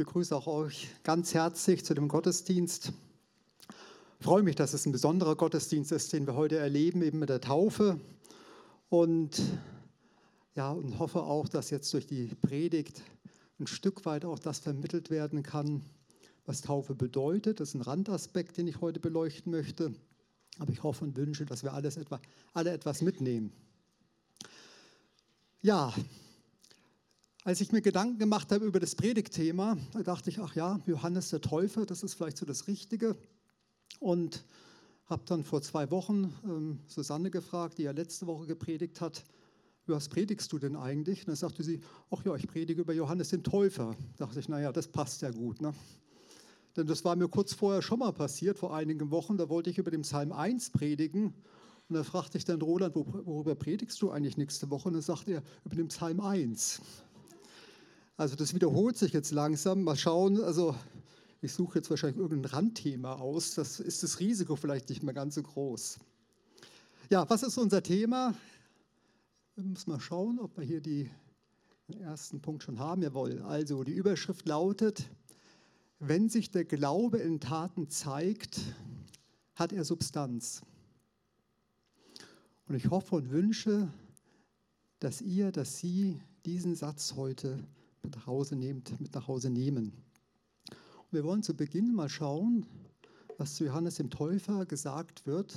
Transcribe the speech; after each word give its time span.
begrüße 0.00 0.34
auch 0.34 0.46
euch 0.46 0.88
ganz 1.02 1.34
herzlich 1.34 1.84
zu 1.84 1.92
dem 1.92 2.08
Gottesdienst. 2.08 2.90
Ich 4.18 4.24
freue 4.24 4.42
mich, 4.42 4.56
dass 4.56 4.72
es 4.72 4.86
ein 4.86 4.92
besonderer 4.92 5.36
Gottesdienst 5.36 5.92
ist, 5.92 6.14
den 6.14 6.26
wir 6.26 6.34
heute 6.36 6.56
erleben, 6.56 7.02
eben 7.02 7.18
mit 7.18 7.28
der 7.28 7.42
Taufe. 7.42 8.00
Und 8.88 9.42
ja, 10.54 10.70
und 10.70 10.98
hoffe 10.98 11.20
auch, 11.20 11.48
dass 11.48 11.68
jetzt 11.68 11.92
durch 11.92 12.06
die 12.06 12.28
Predigt 12.40 13.02
ein 13.58 13.66
Stück 13.66 14.06
weit 14.06 14.24
auch 14.24 14.38
das 14.38 14.60
vermittelt 14.60 15.10
werden 15.10 15.42
kann, 15.42 15.82
was 16.46 16.62
Taufe 16.62 16.94
bedeutet. 16.94 17.60
Das 17.60 17.68
ist 17.68 17.74
ein 17.74 17.82
Randaspekt, 17.82 18.56
den 18.56 18.68
ich 18.68 18.80
heute 18.80 19.00
beleuchten 19.00 19.52
möchte. 19.52 19.92
Aber 20.58 20.72
ich 20.72 20.82
hoffe 20.82 21.04
und 21.04 21.14
wünsche, 21.14 21.44
dass 21.44 21.62
wir 21.62 21.74
alles 21.74 21.98
etwa, 21.98 22.22
alle 22.54 22.72
etwas 22.72 23.02
mitnehmen. 23.02 23.52
Ja, 25.60 25.92
als 27.44 27.60
ich 27.60 27.72
mir 27.72 27.80
Gedanken 27.80 28.18
gemacht 28.18 28.52
habe 28.52 28.66
über 28.66 28.80
das 28.80 28.94
Predigtthema, 28.94 29.76
da 29.92 30.02
dachte 30.02 30.28
ich, 30.28 30.40
ach 30.40 30.54
ja, 30.54 30.78
Johannes 30.86 31.30
der 31.30 31.40
Täufer, 31.40 31.86
das 31.86 32.02
ist 32.02 32.14
vielleicht 32.14 32.36
so 32.36 32.44
das 32.44 32.66
Richtige. 32.66 33.16
Und 33.98 34.44
habe 35.06 35.22
dann 35.26 35.42
vor 35.42 35.62
zwei 35.62 35.90
Wochen 35.90 36.32
ähm, 36.44 36.78
Susanne 36.86 37.30
gefragt, 37.30 37.78
die 37.78 37.82
ja 37.82 37.90
letzte 37.90 38.26
Woche 38.26 38.46
gepredigt 38.46 39.00
hat, 39.00 39.24
was 39.86 40.08
predigst 40.08 40.52
du 40.52 40.58
denn 40.58 40.76
eigentlich? 40.76 41.20
Und 41.20 41.28
dann 41.28 41.36
sagte 41.36 41.64
sie, 41.64 41.80
ach 42.10 42.24
ja, 42.24 42.36
ich 42.36 42.46
predige 42.46 42.82
über 42.82 42.92
Johannes 42.92 43.30
den 43.30 43.42
Täufer. 43.42 43.96
Da 44.16 44.26
dachte 44.26 44.38
ich, 44.38 44.48
naja, 44.48 44.70
das 44.70 44.86
passt 44.86 45.22
ja 45.22 45.30
gut. 45.30 45.60
Ne? 45.60 45.74
Denn 46.76 46.86
das 46.86 47.04
war 47.04 47.16
mir 47.16 47.28
kurz 47.28 47.54
vorher 47.54 47.82
schon 47.82 47.98
mal 47.98 48.12
passiert, 48.12 48.58
vor 48.58 48.74
einigen 48.74 49.10
Wochen. 49.10 49.36
Da 49.36 49.48
wollte 49.48 49.70
ich 49.70 49.78
über 49.78 49.90
den 49.90 50.02
Psalm 50.02 50.30
1 50.30 50.70
predigen. 50.70 51.34
Und 51.88 51.96
da 51.96 52.04
fragte 52.04 52.38
ich 52.38 52.44
dann 52.44 52.62
Roland, 52.62 52.94
worüber 52.94 53.56
predigst 53.56 54.00
du 54.00 54.10
eigentlich 54.10 54.36
nächste 54.36 54.70
Woche? 54.70 54.88
Und 54.88 54.94
dann 54.94 55.02
sagte 55.02 55.32
er, 55.32 55.42
über 55.64 55.74
den 55.74 55.88
Psalm 55.88 56.20
1. 56.20 56.80
Also 58.20 58.36
das 58.36 58.52
wiederholt 58.52 58.98
sich 58.98 59.14
jetzt 59.14 59.30
langsam. 59.30 59.82
Mal 59.82 59.96
schauen, 59.96 60.42
also 60.42 60.76
ich 61.40 61.54
suche 61.54 61.78
jetzt 61.78 61.88
wahrscheinlich 61.88 62.18
irgendein 62.18 62.50
Randthema 62.50 63.14
aus. 63.14 63.54
Das 63.54 63.80
ist 63.80 64.02
das 64.02 64.20
Risiko 64.20 64.56
vielleicht 64.56 64.90
nicht 64.90 65.02
mehr 65.02 65.14
ganz 65.14 65.36
so 65.36 65.42
groß. 65.42 65.98
Ja, 67.08 67.24
was 67.30 67.42
ist 67.42 67.56
unser 67.56 67.82
Thema? 67.82 68.34
Wir 69.54 69.64
müssen 69.64 69.88
mal 69.88 70.00
schauen, 70.00 70.38
ob 70.38 70.54
wir 70.58 70.64
hier 70.64 70.82
die, 70.82 71.08
den 71.88 72.02
ersten 72.02 72.42
Punkt 72.42 72.62
schon 72.62 72.78
haben. 72.78 73.00
Jawohl. 73.00 73.40
Also 73.40 73.84
die 73.84 73.94
Überschrift 73.94 74.46
lautet, 74.46 75.08
wenn 75.98 76.28
sich 76.28 76.50
der 76.50 76.66
Glaube 76.66 77.16
in 77.16 77.40
Taten 77.40 77.88
zeigt, 77.88 78.60
hat 79.54 79.72
er 79.72 79.86
Substanz. 79.86 80.60
Und 82.68 82.74
ich 82.74 82.90
hoffe 82.90 83.16
und 83.16 83.30
wünsche, 83.30 83.88
dass 84.98 85.22
ihr, 85.22 85.52
dass 85.52 85.78
Sie 85.78 86.20
diesen 86.44 86.74
Satz 86.74 87.14
heute 87.16 87.64
mit 88.02 88.16
nach 88.16 88.26
Hause 88.26 88.56
nehmt, 88.56 89.00
mit 89.00 89.14
nach 89.14 89.28
Hause 89.28 89.50
nehmen. 89.50 89.92
Und 90.68 91.12
wir 91.12 91.24
wollen 91.24 91.42
zu 91.42 91.54
Beginn 91.54 91.94
mal 91.94 92.08
schauen, 92.08 92.66
was 93.38 93.54
zu 93.56 93.64
Johannes 93.64 93.96
dem 93.96 94.10
Täufer 94.10 94.66
gesagt 94.66 95.26
wird. 95.26 95.56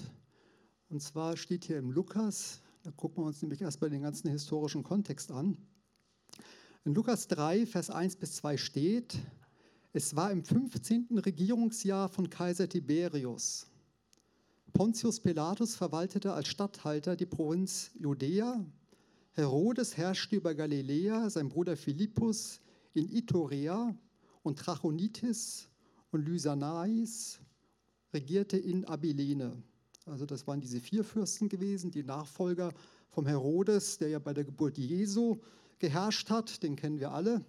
Und 0.89 1.01
zwar 1.01 1.37
steht 1.37 1.65
hier 1.65 1.77
im 1.77 1.91
Lukas, 1.91 2.61
da 2.83 2.91
gucken 2.91 3.23
wir 3.23 3.27
uns 3.27 3.41
nämlich 3.41 3.61
erstmal 3.61 3.89
den 3.89 4.01
ganzen 4.01 4.29
historischen 4.29 4.83
Kontext 4.83 5.31
an. 5.31 5.57
In 6.85 6.93
Lukas 6.93 7.27
3, 7.27 7.65
Vers 7.65 7.89
1 7.89 8.17
bis 8.17 8.35
2 8.35 8.57
steht, 8.57 9.17
es 9.93 10.15
war 10.15 10.31
im 10.31 10.43
15. 10.43 11.19
Regierungsjahr 11.19 12.09
von 12.09 12.29
Kaiser 12.29 12.67
Tiberius. 12.67 13.67
Pontius 14.73 15.19
Pilatus 15.19 15.75
verwaltete 15.75 16.33
als 16.33 16.47
Statthalter 16.47 17.15
die 17.15 17.27
Provinz 17.27 17.91
Judäa 17.93 18.65
Herodes 19.35 19.97
herrschte 19.97 20.35
über 20.35 20.53
Galiläa, 20.53 21.27
sein 21.27 21.49
Bruder 21.49 21.75
Philippus 21.75 22.59
in 22.93 23.11
Itorea 23.11 23.95
und 24.43 24.59
Trachonitis 24.59 25.67
und 26.11 26.27
Lysanais 26.27 27.39
regierte 28.13 28.57
in 28.57 28.85
Abilene. 28.85 29.63
Also 30.05 30.27
das 30.27 30.45
waren 30.45 30.61
diese 30.61 30.79
vier 30.79 31.03
Fürsten 31.03 31.49
gewesen, 31.49 31.89
die 31.89 32.03
Nachfolger 32.03 32.73
vom 33.09 33.25
Herodes, 33.25 33.97
der 33.97 34.09
ja 34.09 34.19
bei 34.19 34.35
der 34.35 34.43
Geburt 34.43 34.77
Jesu 34.77 35.39
geherrscht 35.79 36.29
hat, 36.29 36.61
den 36.61 36.75
kennen 36.75 36.99
wir 36.99 37.11
alle. 37.11 37.43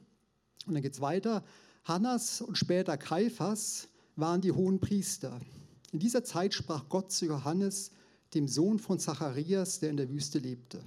Und 0.67 0.73
dann 0.73 0.83
geht 0.83 0.95
es 0.95 1.03
weiter. 1.03 1.45
Hannas 1.85 2.41
und 2.41 2.57
später 2.57 2.97
Kaiphas 2.97 3.89
waren 4.17 4.41
die 4.41 4.53
hohen 4.53 4.81
Priester. 4.81 5.39
In 5.93 5.99
dieser 5.99 6.25
Zeit 6.25 6.55
sprach 6.55 6.89
Gott 6.89 7.13
zu 7.13 7.27
Johannes, 7.27 7.91
dem 8.33 8.49
Sohn 8.49 8.79
von 8.79 8.99
Zacharias, 8.99 9.81
der 9.81 9.91
in 9.91 9.99
der 9.99 10.09
Wüste 10.09 10.39
lebte. 10.39 10.83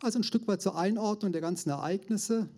Also 0.00 0.20
ein 0.20 0.24
Stück 0.24 0.46
weit 0.46 0.62
zur 0.62 0.76
Einordnung 0.76 1.32
der 1.32 1.40
ganzen 1.40 1.70
Ereignisse. 1.70 2.48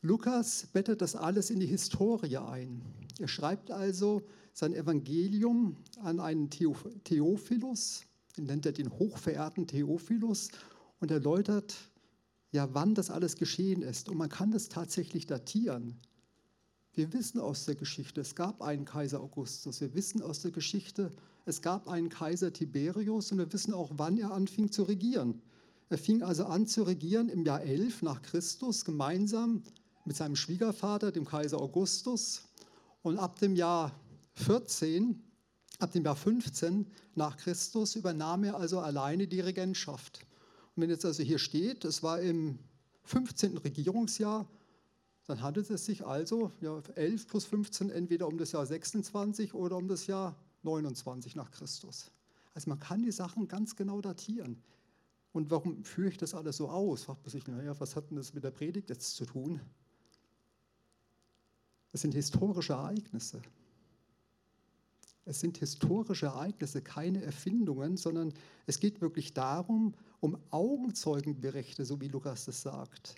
Lukas 0.00 0.68
bettet 0.72 1.02
das 1.02 1.14
alles 1.14 1.50
in 1.50 1.60
die 1.60 1.66
Historie 1.66 2.38
ein. 2.38 2.82
Er 3.18 3.28
schreibt 3.28 3.70
also 3.70 4.22
sein 4.54 4.72
Evangelium 4.72 5.76
an 6.02 6.20
einen 6.20 6.48
Theophilus, 6.48 8.04
den 8.36 8.44
nennt 8.44 8.64
er 8.64 8.72
den 8.72 8.90
hochverehrten 8.90 9.66
Theophilus 9.66 10.48
und 11.00 11.10
erläutert, 11.10 11.76
ja, 12.50 12.72
wann 12.72 12.94
das 12.94 13.10
alles 13.10 13.36
geschehen 13.36 13.82
ist. 13.82 14.08
Und 14.08 14.16
man 14.16 14.30
kann 14.30 14.50
das 14.50 14.68
tatsächlich 14.68 15.26
datieren. 15.26 15.98
Wir 16.94 17.12
wissen 17.12 17.40
aus 17.40 17.66
der 17.66 17.74
Geschichte, 17.74 18.22
es 18.22 18.34
gab 18.34 18.62
einen 18.62 18.86
Kaiser 18.86 19.20
Augustus. 19.20 19.80
Wir 19.80 19.92
wissen 19.94 20.22
aus 20.22 20.40
der 20.40 20.50
Geschichte, 20.50 21.10
es 21.44 21.60
gab 21.60 21.88
einen 21.88 22.08
Kaiser 22.08 22.52
Tiberius 22.52 23.30
und 23.32 23.38
wir 23.38 23.52
wissen 23.52 23.74
auch, 23.74 23.90
wann 23.96 24.16
er 24.16 24.32
anfing 24.32 24.72
zu 24.72 24.84
regieren. 24.84 25.42
Er 25.90 25.98
fing 25.98 26.22
also 26.22 26.44
an 26.44 26.66
zu 26.66 26.82
regieren 26.82 27.28
im 27.28 27.44
Jahr 27.44 27.62
11 27.62 28.02
nach 28.02 28.20
Christus 28.20 28.84
gemeinsam 28.84 29.62
mit 30.04 30.16
seinem 30.16 30.36
Schwiegervater, 30.36 31.12
dem 31.12 31.24
Kaiser 31.24 31.60
Augustus. 31.60 32.42
Und 33.02 33.18
ab 33.18 33.38
dem 33.38 33.56
Jahr 33.56 33.92
14, 34.34 35.22
ab 35.78 35.92
dem 35.92 36.04
Jahr 36.04 36.16
15 36.16 36.86
nach 37.14 37.38
Christus 37.38 37.96
übernahm 37.96 38.44
er 38.44 38.56
also 38.56 38.80
alleine 38.80 39.26
die 39.26 39.40
Regentschaft. 39.40 40.26
Und 40.76 40.82
wenn 40.82 40.90
jetzt 40.90 41.04
also 41.04 41.22
hier 41.22 41.38
steht, 41.38 41.84
es 41.84 42.02
war 42.02 42.20
im 42.20 42.58
15. 43.04 43.56
Regierungsjahr, 43.56 44.46
dann 45.26 45.42
handelt 45.42 45.70
es 45.70 45.86
sich 45.86 46.04
also 46.04 46.52
ja, 46.60 46.80
11 46.94 47.26
plus 47.28 47.44
15 47.46 47.90
entweder 47.90 48.28
um 48.28 48.36
das 48.36 48.52
Jahr 48.52 48.66
26 48.66 49.54
oder 49.54 49.76
um 49.76 49.88
das 49.88 50.06
Jahr 50.06 50.36
29 50.62 51.34
nach 51.34 51.50
Christus. 51.50 52.10
Also 52.54 52.68
man 52.68 52.80
kann 52.80 53.02
die 53.02 53.12
Sachen 53.12 53.48
ganz 53.48 53.76
genau 53.76 54.00
datieren. 54.00 54.62
Und 55.32 55.50
warum 55.50 55.84
führe 55.84 56.08
ich 56.08 56.16
das 56.16 56.34
alles 56.34 56.56
so 56.56 56.68
aus? 56.68 57.04
Fragt 57.04 57.22
man 57.22 57.30
sich, 57.30 57.46
naja, 57.46 57.78
was 57.78 57.96
hat 57.96 58.10
denn 58.10 58.16
das 58.16 58.34
mit 58.34 58.44
der 58.44 58.50
Predigt 58.50 58.88
jetzt 58.90 59.16
zu 59.16 59.24
tun? 59.26 59.60
Es 61.92 62.02
sind 62.02 62.14
historische 62.14 62.74
Ereignisse. 62.74 63.40
Es 65.24 65.40
sind 65.40 65.58
historische 65.58 66.26
Ereignisse, 66.26 66.80
keine 66.80 67.22
Erfindungen, 67.22 67.98
sondern 67.98 68.32
es 68.66 68.80
geht 68.80 69.02
wirklich 69.02 69.34
darum, 69.34 69.94
um 70.20 70.38
Augenzeugenberichte, 70.50 71.84
so 71.84 72.00
wie 72.00 72.08
Lukas 72.08 72.46
das 72.46 72.62
sagt. 72.62 73.14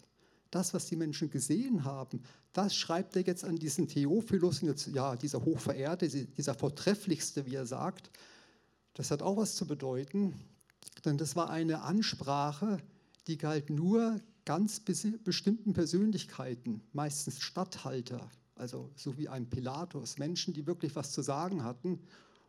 Das, 0.51 0.75
was 0.75 0.87
die 0.87 0.97
Menschen 0.97 1.31
gesehen 1.31 1.85
haben, 1.85 2.21
das 2.53 2.75
schreibt 2.75 3.15
er 3.15 3.23
jetzt 3.23 3.45
an 3.45 3.57
diesen 3.57 3.87
Theophilus, 3.87 4.61
ja, 4.93 5.15
dieser 5.15 5.45
Hochverehrte, 5.45 6.09
dieser 6.09 6.55
Vortrefflichste, 6.55 7.47
wie 7.47 7.55
er 7.55 7.67
sagt. 7.67 8.11
Das 8.95 9.13
hat 9.13 9.23
auch 9.23 9.37
was 9.37 9.55
zu 9.55 9.65
bedeuten, 9.65 10.35
denn 11.05 11.19
das 11.19 11.37
war 11.37 11.51
eine 11.51 11.83
Ansprache, 11.83 12.79
die 13.27 13.39
galt 13.39 13.71
nur 13.71 14.21
ganz 14.45 14.81
bestimmten 14.81 15.73
Persönlichkeiten, 15.73 16.83
meistens 16.93 17.41
Statthalter, 17.41 18.29
also 18.55 18.91
so 18.97 19.17
wie 19.17 19.29
ein 19.29 19.49
Pilatus, 19.49 20.19
Menschen, 20.19 20.55
die 20.55 20.67
wirklich 20.67 20.97
was 20.97 21.13
zu 21.13 21.23
sagen 21.23 21.63
hatten. 21.65 22.01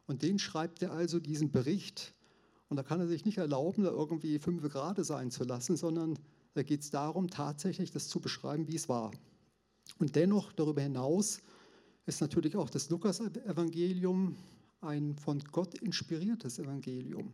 Und 0.08 0.24
den 0.24 0.40
schreibt 0.40 0.82
er 0.82 0.92
also 0.92 1.20
diesen 1.20 1.52
Bericht. 1.52 2.14
Und 2.70 2.78
da 2.78 2.84
kann 2.84 3.00
er 3.00 3.08
sich 3.08 3.26
nicht 3.26 3.38
erlauben, 3.38 3.84
da 3.84 3.92
irgendwie 3.92 4.40
fünf 4.40 4.68
Grade 4.70 5.04
sein 5.04 5.30
zu 5.32 5.44
lassen, 5.44 5.78
sondern 5.78 6.18
da 6.54 6.64
geht 6.64 6.82
es 6.82 6.90
darum, 6.90 7.30
tatsächlich 7.30 7.92
das 7.92 8.08
zu 8.08 8.20
beschreiben, 8.20 8.68
wie 8.68 8.76
es 8.76 8.90
war. 8.90 9.12
Und 10.00 10.16
dennoch, 10.16 10.52
darüber 10.54 10.82
hinaus, 10.82 11.42
ist 12.06 12.22
natürlich 12.22 12.56
auch 12.56 12.70
das 12.70 12.90
Lukas-Evangelium 12.90 14.36
ein 14.82 15.16
von 15.16 15.40
Gott 15.52 15.76
inspiriertes 15.76 16.60
Evangelium 16.60 17.34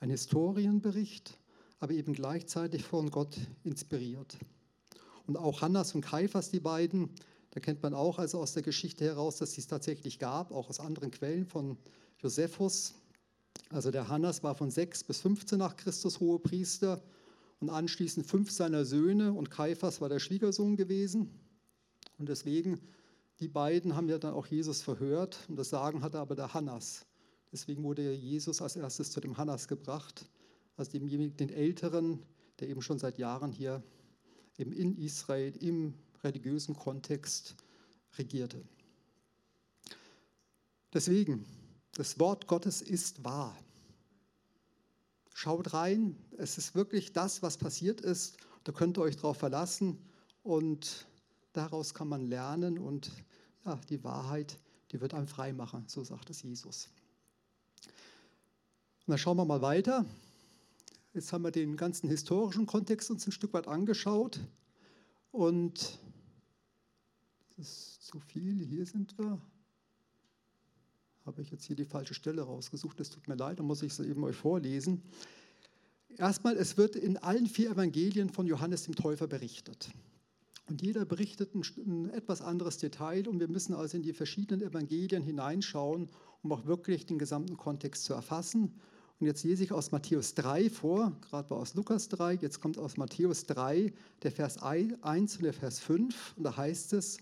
ein 0.00 0.10
Historienbericht, 0.10 1.38
aber 1.80 1.92
eben 1.92 2.12
gleichzeitig 2.12 2.84
von 2.84 3.10
Gott 3.10 3.36
inspiriert. 3.64 4.38
Und 5.26 5.36
auch 5.36 5.60
Hannas 5.60 5.94
und 5.94 6.02
Kaiphas, 6.02 6.50
die 6.50 6.60
beiden, 6.60 7.10
da 7.50 7.60
kennt 7.60 7.82
man 7.82 7.94
auch 7.94 8.18
also 8.18 8.38
aus 8.38 8.52
der 8.52 8.62
Geschichte 8.62 9.04
heraus, 9.04 9.36
dass 9.38 9.58
es 9.58 9.66
tatsächlich 9.66 10.18
gab, 10.18 10.52
auch 10.52 10.68
aus 10.68 10.80
anderen 10.80 11.10
Quellen 11.10 11.46
von 11.46 11.76
Josephus. 12.18 12.94
Also 13.70 13.90
der 13.90 14.08
Hannas 14.08 14.42
war 14.42 14.54
von 14.54 14.70
6 14.70 15.04
bis 15.04 15.20
15 15.20 15.58
nach 15.58 15.76
Christus 15.76 16.20
Hohepriester 16.20 17.02
und 17.60 17.70
anschließend 17.70 18.26
fünf 18.26 18.50
seiner 18.50 18.84
Söhne 18.84 19.32
und 19.32 19.50
Kaiphas 19.50 20.00
war 20.00 20.08
der 20.08 20.20
Schwiegersohn 20.20 20.76
gewesen. 20.76 21.30
Und 22.18 22.28
deswegen, 22.28 22.80
die 23.40 23.48
beiden 23.48 23.94
haben 23.94 24.08
ja 24.08 24.18
dann 24.18 24.34
auch 24.34 24.46
Jesus 24.46 24.82
verhört 24.82 25.38
und 25.48 25.56
das 25.56 25.70
Sagen 25.70 26.02
hatte 26.02 26.18
aber 26.18 26.34
der 26.34 26.54
Hannas. 26.54 27.07
Deswegen 27.52 27.82
wurde 27.82 28.12
Jesus 28.12 28.60
als 28.60 28.76
erstes 28.76 29.10
zu 29.10 29.20
dem 29.20 29.36
Hannas 29.36 29.68
gebracht, 29.68 30.28
also 30.76 30.90
dem, 30.92 31.36
den 31.36 31.50
Älteren, 31.50 32.22
der 32.60 32.68
eben 32.68 32.82
schon 32.82 32.98
seit 32.98 33.18
Jahren 33.18 33.52
hier 33.52 33.82
eben 34.58 34.72
in 34.72 34.96
Israel, 34.98 35.56
im 35.60 35.94
religiösen 36.22 36.76
Kontext 36.76 37.54
regierte. 38.18 38.62
Deswegen, 40.92 41.46
das 41.92 42.18
Wort 42.18 42.46
Gottes 42.46 42.82
ist 42.82 43.24
wahr. 43.24 43.56
Schaut 45.34 45.72
rein, 45.72 46.16
es 46.36 46.58
ist 46.58 46.74
wirklich 46.74 47.12
das, 47.12 47.42
was 47.42 47.56
passiert 47.56 48.00
ist. 48.00 48.36
Da 48.64 48.72
könnt 48.72 48.98
ihr 48.98 49.02
euch 49.02 49.16
darauf 49.16 49.36
verlassen 49.36 49.98
und 50.42 51.06
daraus 51.52 51.94
kann 51.94 52.08
man 52.08 52.26
lernen 52.26 52.78
und 52.78 53.12
ja, 53.64 53.76
die 53.88 54.02
Wahrheit, 54.02 54.58
die 54.90 55.00
wird 55.00 55.14
einem 55.14 55.28
frei 55.28 55.52
machen, 55.52 55.84
so 55.86 56.02
sagt 56.02 56.30
es 56.30 56.42
Jesus. 56.42 56.88
Und 59.08 59.12
dann 59.12 59.18
schauen 59.18 59.38
wir 59.38 59.46
mal 59.46 59.62
weiter. 59.62 60.04
Jetzt 61.14 61.32
haben 61.32 61.42
wir 61.42 61.50
den 61.50 61.78
ganzen 61.78 62.10
historischen 62.10 62.66
Kontext 62.66 63.10
uns 63.10 63.26
ein 63.26 63.32
Stück 63.32 63.54
weit 63.54 63.66
angeschaut 63.66 64.38
und 65.32 65.98
das 67.56 67.68
ist 67.68 68.06
zu 68.06 68.20
viel. 68.20 68.62
Hier 68.66 68.84
sind 68.84 69.16
wir 69.16 69.40
habe 71.24 71.40
ich 71.40 71.50
jetzt 71.50 71.64
hier 71.64 71.74
die 71.74 71.86
falsche 71.86 72.12
Stelle 72.12 72.42
rausgesucht. 72.42 73.00
Das 73.00 73.08
tut 73.08 73.28
mir 73.28 73.34
leid, 73.34 73.60
dann 73.60 73.66
muss 73.66 73.82
ich 73.82 73.92
es 73.92 74.00
eben 74.00 74.22
euch 74.24 74.36
vorlesen. 74.36 75.00
Erstmal, 76.18 76.58
es 76.58 76.76
wird 76.76 76.94
in 76.94 77.16
allen 77.16 77.46
vier 77.46 77.70
Evangelien 77.70 78.28
von 78.28 78.46
Johannes 78.46 78.82
dem 78.82 78.94
Täufer 78.94 79.26
berichtet. 79.26 79.88
Und 80.68 80.82
jeder 80.82 81.06
berichtet 81.06 81.54
ein, 81.54 81.62
ein, 81.78 82.10
etwas 82.10 82.42
anderes 82.42 82.76
Detail 82.76 83.26
und 83.26 83.40
wir 83.40 83.48
müssen 83.48 83.74
also 83.74 83.96
in 83.96 84.02
die 84.02 84.12
verschiedenen 84.12 84.60
Evangelien 84.60 85.22
hineinschauen, 85.22 86.10
um 86.42 86.52
auch 86.52 86.66
wirklich 86.66 87.06
den 87.06 87.18
gesamten 87.18 87.56
Kontext 87.56 88.04
zu 88.04 88.12
erfassen. 88.12 88.78
Und 89.20 89.26
jetzt 89.26 89.42
lese 89.42 89.64
ich 89.64 89.72
aus 89.72 89.90
Matthäus 89.90 90.34
3 90.34 90.70
vor, 90.70 91.12
gerade 91.28 91.50
war 91.50 91.58
aus 91.58 91.74
Lukas 91.74 92.08
3, 92.08 92.34
jetzt 92.34 92.60
kommt 92.60 92.78
aus 92.78 92.96
Matthäus 92.96 93.44
3 93.46 93.92
der 94.22 94.30
Vers 94.30 94.62
1 94.62 95.36
und 95.36 95.42
der 95.42 95.52
Vers 95.52 95.80
5 95.80 96.34
und 96.36 96.44
da 96.44 96.56
heißt 96.56 96.92
es, 96.92 97.18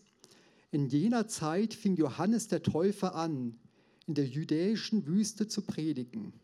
in 0.70 0.87
jener 0.87 1.26
Zeit 1.26 1.72
fing 1.72 1.96
Johannes 1.96 2.48
der 2.48 2.62
Täufer 2.62 3.14
an, 3.14 3.58
in 4.06 4.14
der 4.14 4.26
jüdischen 4.26 5.06
Wüste 5.06 5.48
zu 5.48 5.62
predigen. 5.62 6.34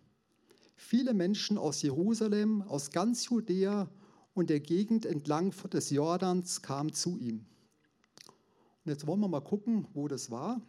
Viele 0.75 1.13
Menschen 1.13 1.59
aus 1.59 1.83
Jerusalem, 1.83 2.63
aus 2.63 2.91
ganz 2.91 3.29
Judäa 3.29 3.91
und 4.33 4.49
der 4.49 4.61
Gegend 4.61 5.05
entlang 5.05 5.53
des 5.71 5.91
Jordans 5.91 6.63
kamen 6.63 6.95
zu 6.95 7.19
ihm. 7.19 7.45
Und 8.85 8.91
jetzt 8.91 9.07
wollen 9.07 9.21
wir 9.21 9.29
mal 9.29 9.41
gucken, 9.41 9.87
wo 9.93 10.09
das 10.09 10.31
war. 10.31 10.63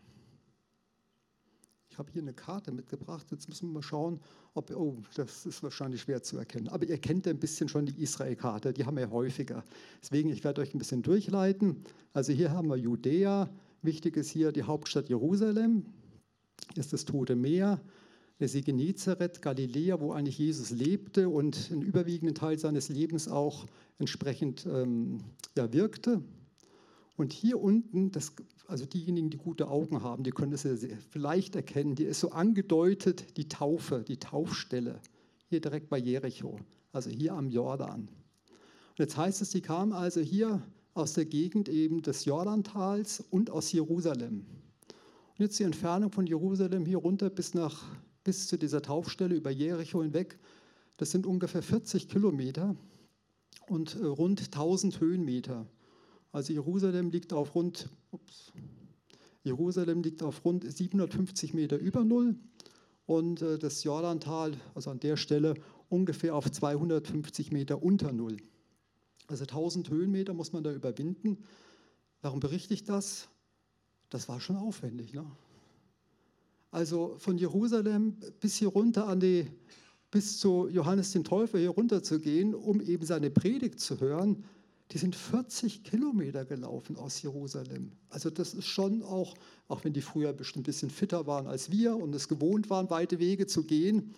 Ich 1.94 2.00
habe 2.00 2.12
hier 2.12 2.24
eine 2.24 2.34
Karte 2.34 2.72
mitgebracht. 2.72 3.28
Jetzt 3.30 3.48
müssen 3.48 3.70
wir 3.70 3.74
mal 3.76 3.84
schauen, 3.84 4.20
ob, 4.56 4.72
oh, 4.72 4.98
das 5.14 5.46
ist 5.46 5.62
wahrscheinlich 5.62 6.02
schwer 6.02 6.24
zu 6.24 6.40
erkennen. 6.40 6.68
Aber 6.70 6.88
ihr 6.88 6.98
kennt 6.98 7.28
ein 7.28 7.38
bisschen 7.38 7.70
schon 7.70 7.86
die 7.86 8.02
Israel-Karte, 8.02 8.74
die 8.74 8.84
haben 8.88 8.98
wir 8.98 9.12
häufiger. 9.12 9.64
Deswegen, 10.02 10.32
ich 10.32 10.44
werde 10.44 10.62
euch 10.62 10.74
ein 10.74 10.80
bisschen 10.80 11.04
durchleiten. 11.04 11.84
Also 12.12 12.34
hier 12.34 12.50
haben 12.50 12.68
wir 12.68 12.78
Judäa. 12.78 13.48
Wichtig 13.84 14.18
ist 14.18 14.32
hier 14.32 14.52
die 14.52 14.64
Hauptstadt 14.64 15.08
Jerusalem 15.08 15.86
ist 16.74 16.94
das 16.94 17.06
Tote 17.06 17.36
Meer, 17.36 17.80
der 18.40 18.48
See 18.48 18.62
Genezareth, 18.62 19.44
Galiläa, 19.44 20.00
wo 20.00 20.14
eigentlich 20.14 20.40
Jesus 20.40 20.72
lebte 20.72 21.30
und 21.30 21.70
einen 21.72 21.84
überwiegenden 21.84 22.34
Teil 22.34 22.58
seines 22.58 22.90
Lebens 22.90 23.28
auch 23.28 23.68
entsprechend 24.00 24.66
ähm, 24.66 25.20
ja, 25.56 25.72
wirkte. 25.72 26.24
Und 27.16 27.32
hier 27.32 27.60
unten, 27.60 28.12
das, 28.12 28.34
also 28.68 28.86
diejenigen, 28.86 29.30
die 29.30 29.38
gute 29.38 29.68
Augen 29.68 30.02
haben, 30.02 30.24
die 30.24 30.32
können 30.32 30.52
das 30.52 30.64
ja 30.64 30.76
vielleicht 31.12 31.56
erkennen, 31.56 31.96
die 31.96 32.06
ist 32.06 32.20
so 32.20 32.32
angedeutet, 32.32 33.38
die 33.38 33.48
Taufe, 33.48 34.04
die 34.08 34.18
Taufstelle, 34.18 35.00
hier 35.48 35.62
direkt 35.62 35.90
bei 35.90 36.00
Jericho, 36.00 36.60
also 36.92 37.10
hier 37.10 37.34
am 37.34 37.50
Jordan. 37.50 38.10
Und 38.90 39.00
jetzt 39.00 39.16
heißt 39.16 39.42
es, 39.42 39.52
die 39.52 39.62
kamen 39.62 39.94
also 39.94 40.22
hier 40.22 40.62
aus 40.96 41.14
der 41.14 41.26
Gegend 41.26 41.70
eben 41.70 42.02
des 42.02 42.26
Jordantals 42.26 43.24
und 43.30 43.50
aus 43.50 43.72
Jerusalem. 43.72 44.46
Und 45.38 45.40
jetzt 45.40 45.60
die 45.60 45.64
Entfernung 45.64 46.12
von 46.12 46.28
Jerusalem 46.28 46.86
hier 46.86 46.98
runter 46.98 47.30
bis, 47.30 47.54
nach, 47.54 47.84
bis 48.24 48.48
zu 48.48 48.58
dieser 48.58 48.82
Taufstelle 48.82 49.36
über 49.36 49.50
Jericho 49.50 50.02
hinweg, 50.02 50.40
das 50.98 51.12
sind 51.12 51.26
ungefähr 51.26 51.64
40 51.64 52.08
Kilometer 52.08 52.76
und 53.68 53.96
äh, 54.00 54.06
rund 54.06 54.42
1000 54.42 55.00
Höhenmeter. 55.00 55.66
Also 56.34 56.52
Jerusalem 56.52 57.12
liegt 57.12 57.32
auf 57.32 57.56
rund, 57.56 57.88
ups, 58.12 58.52
Jerusalem 59.44 60.04
liegt 60.04 60.22
auf 60.22 60.44
rund 60.44 60.70
750 60.70 61.54
Meter 61.54 61.78
über 61.78 62.04
Null 62.04 62.36
und 63.06 63.42
äh, 63.42 63.58
das 63.58 63.86
Jordantal, 63.86 64.58
also 64.76 64.90
an 64.90 65.00
der 65.00 65.16
Stelle, 65.16 65.54
ungefähr 65.88 66.36
auf 66.36 66.52
250 66.52 67.54
Meter 67.54 67.82
unter 67.82 68.12
Null. 68.12 68.36
Also 69.28 69.44
1000 69.44 69.90
Höhenmeter 69.90 70.34
muss 70.34 70.52
man 70.52 70.66
da 70.66 70.74
überwinden. 70.74 71.38
Warum 72.22 72.42
berichte 72.42 72.74
ich 72.74 72.84
das? 72.84 73.30
das 74.14 74.30
war 74.30 74.40
schon 74.40 74.56
aufwendig. 74.56 75.14
Ne? 75.14 75.26
Also 76.72 77.16
von 77.18 77.38
Jerusalem 77.38 78.16
bis 78.40 78.56
hier 78.56 78.68
runter 78.68 79.08
an 79.08 79.20
die, 79.20 79.48
bis 80.12 80.40
zu 80.40 80.68
Johannes 80.70 81.12
den 81.12 81.24
Täufer 81.24 81.58
hier 81.58 81.72
runter 81.72 82.04
zu 82.04 82.20
gehen, 82.20 82.54
um 82.54 82.80
eben 82.82 83.06
seine 83.06 83.32
Predigt 83.32 83.80
zu 83.80 84.00
hören, 84.00 84.44
die 84.92 84.98
sind 84.98 85.16
40 85.16 85.84
Kilometer 85.84 86.46
gelaufen 86.46 86.98
aus 86.98 87.22
Jerusalem. 87.22 87.92
Also 88.10 88.30
das 88.30 88.54
ist 88.54 88.68
schon 88.68 89.02
auch, 89.02 89.36
auch 89.68 89.84
wenn 89.84 89.94
die 89.94 90.02
früher 90.02 90.34
bestimmt 90.34 90.64
ein 90.64 90.68
bisschen 90.68 90.90
fitter 90.90 91.26
waren 91.26 91.48
als 91.48 91.72
wir 91.72 91.96
und 91.96 92.14
es 92.14 92.28
gewohnt 92.28 92.70
waren, 92.70 92.90
weite 92.90 93.20
Wege 93.20 93.48
zu 93.48 93.64
gehen, 93.64 94.14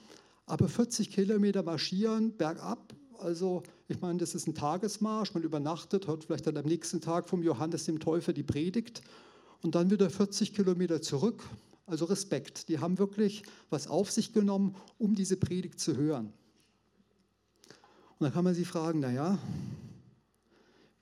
aber 0.46 0.68
40 0.68 1.12
Kilometer 1.12 1.64
marschieren, 1.64 2.36
bergab, 2.36 2.94
also 3.20 3.64
ich 3.88 4.02
meine, 4.02 4.20
das 4.20 4.36
ist 4.36 4.48
ein 4.48 4.56
Tagesmarsch, 4.56 5.34
man 5.34 5.44
übernachtet, 5.44 6.08
hört 6.08 6.26
vielleicht 6.26 6.48
dann 6.48 6.58
am 6.58 6.66
nächsten 6.66 7.02
Tag 7.02 7.30
vom 7.30 7.44
Johannes 7.44 7.86
dem 7.86 8.00
Täufer 8.00 8.34
die 8.34 8.44
Predigt 8.44 9.02
und 9.62 9.76
dann 9.76 9.90
wieder 9.90 10.10
40 10.10 10.54
Kilometer 10.54 11.02
zurück. 11.02 11.44
Also 11.88 12.06
Respekt, 12.06 12.68
die 12.68 12.80
haben 12.80 12.98
wirklich 12.98 13.44
was 13.70 13.88
auf 13.88 14.12
sich 14.12 14.34
genommen, 14.34 14.76
um 14.98 15.16
diese 15.16 15.38
Predigt 15.38 15.80
zu 15.80 15.96
hören. 15.96 16.34
Und 18.18 18.24
dann 18.24 18.34
kann 18.34 18.44
man 18.44 18.56
sich 18.56 18.68
fragen, 18.68 19.00
naja, 19.00 19.38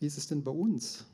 wie 0.03 0.07
ist 0.07 0.17
es 0.17 0.27
denn 0.27 0.43
bei 0.43 0.51
uns? 0.51 1.05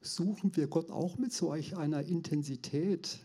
Suchen 0.00 0.54
wir 0.54 0.68
Gott 0.68 0.88
auch 0.88 1.18
mit 1.18 1.32
solch 1.32 1.76
einer 1.76 2.04
Intensität? 2.04 3.18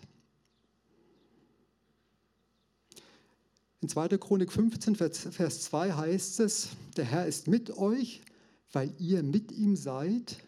In 3.81 3.87
2. 3.87 4.17
Chronik 4.17 4.51
15, 4.51 4.95
Vers 4.95 5.61
2 5.61 5.91
heißt 5.91 6.39
es, 6.39 6.69
der 6.97 7.05
Herr 7.05 7.27
ist 7.27 7.47
mit 7.47 7.69
euch, 7.77 8.23
weil 8.71 8.91
ihr 8.97 9.21
mit 9.21 9.51
ihm 9.51 9.75
seid 9.75 10.43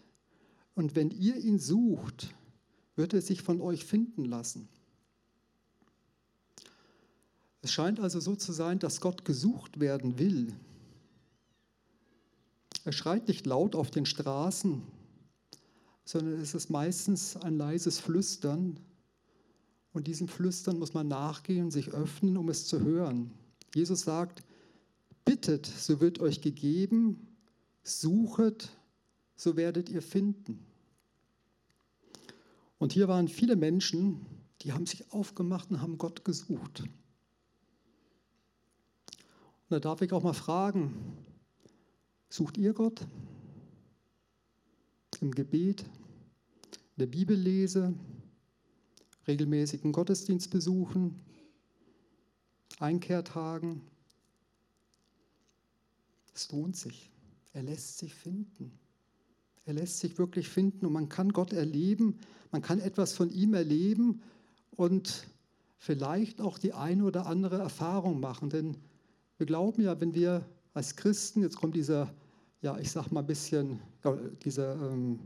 und 0.74 0.96
wenn 0.96 1.12
ihr 1.12 1.36
ihn 1.38 1.60
sucht, 1.60 2.34
wird 2.96 3.14
er 3.14 3.22
sich 3.22 3.44
von 3.44 3.62
euch 3.62 3.86
finden 3.86 4.26
lassen. 4.26 4.68
Es 7.62 7.72
scheint 7.72 8.00
also 8.00 8.20
so 8.20 8.36
zu 8.36 8.54
sein, 8.54 8.80
dass 8.80 9.02
Gott 9.02 9.24
gesucht 9.24 9.80
werden 9.80 10.18
will. 10.18 10.52
Er 12.88 12.94
schreit 12.94 13.28
nicht 13.28 13.46
laut 13.46 13.76
auf 13.76 13.92
den 13.92 14.06
Straßen, 14.06 14.82
sondern 16.06 16.40
es 16.40 16.56
ist 16.56 16.70
meistens 16.70 17.36
ein 17.36 17.58
leises 17.58 18.00
Flüstern. 18.00 18.80
Und 19.92 20.08
diesem 20.08 20.30
Flüstern 20.30 20.80
muss 20.80 20.94
man 20.94 21.10
nachgehen, 21.10 21.70
sich 21.70 21.90
öffnen, 21.90 22.38
um 22.38 22.48
es 22.48 22.66
zu 22.66 22.80
hören. 22.80 23.32
Jesus 23.76 24.04
sagt, 24.04 24.42
bittet, 25.26 25.66
so 25.66 26.00
wird 26.00 26.22
euch 26.22 26.40
gegeben, 26.40 27.28
suchet, 27.84 28.70
so 29.36 29.58
werdet 29.58 29.90
ihr 29.90 30.02
finden. 30.02 30.66
Und 32.78 32.94
hier 32.94 33.10
waren 33.10 33.28
viele 33.28 33.58
Menschen, 33.58 34.26
die 34.62 34.72
haben 34.72 34.86
sich 34.86 35.12
aufgemacht 35.12 35.72
und 35.72 35.82
haben 35.82 35.98
Gott 35.98 36.24
gesucht. 36.24 36.84
Und 39.20 39.72
da 39.72 39.82
darf 39.82 40.02
ich 40.02 40.14
auch 40.14 40.24
mal 40.24 40.32
fragen, 40.32 41.18
sucht 42.30 42.58
ihr 42.58 42.74
Gott? 42.74 43.06
Im 45.22 45.32
Gebet, 45.34 45.82
in 45.82 47.00
der 47.00 47.08
Bibellese, 47.08 47.94
regelmäßigen 49.28 49.92
Gottesdienst 49.92 50.52
besuchen, 50.52 51.20
Einkehrtagen? 52.80 53.82
Es 56.34 56.52
lohnt 56.52 56.76
sich. 56.76 57.10
Er 57.54 57.64
lässt 57.64 57.98
sich 57.98 58.14
finden. 58.14 58.72
Er 59.66 59.74
lässt 59.74 60.00
sich 60.00 60.18
wirklich 60.18 60.48
finden 60.48 60.86
und 60.86 60.94
man 60.94 61.10
kann 61.10 61.34
Gott 61.34 61.52
erleben, 61.52 62.20
man 62.52 62.62
kann 62.62 62.80
etwas 62.80 63.14
von 63.14 63.30
ihm 63.30 63.54
erleben 63.54 64.22
und 64.72 65.28
vielleicht 65.78 66.40
auch 66.40 66.58
die 66.58 66.74
eine 66.74 67.04
oder 67.04 67.26
andere 67.26 67.58
Erfahrung 67.58 68.20
machen. 68.20 68.50
Denn 68.50 68.78
wir 69.38 69.46
glauben 69.46 69.82
ja, 69.82 70.00
wenn 70.00 70.14
wir 70.14 70.46
als 70.78 70.96
Christen, 70.96 71.42
jetzt 71.42 71.58
kommt 71.58 71.76
dieser, 71.76 72.14
ja, 72.62 72.78
ich 72.78 72.92
sag 72.92 73.12
mal 73.12 73.22
ein 73.22 73.26
bisschen, 73.26 73.80
dieser 74.44 74.76
ähm, 74.76 75.20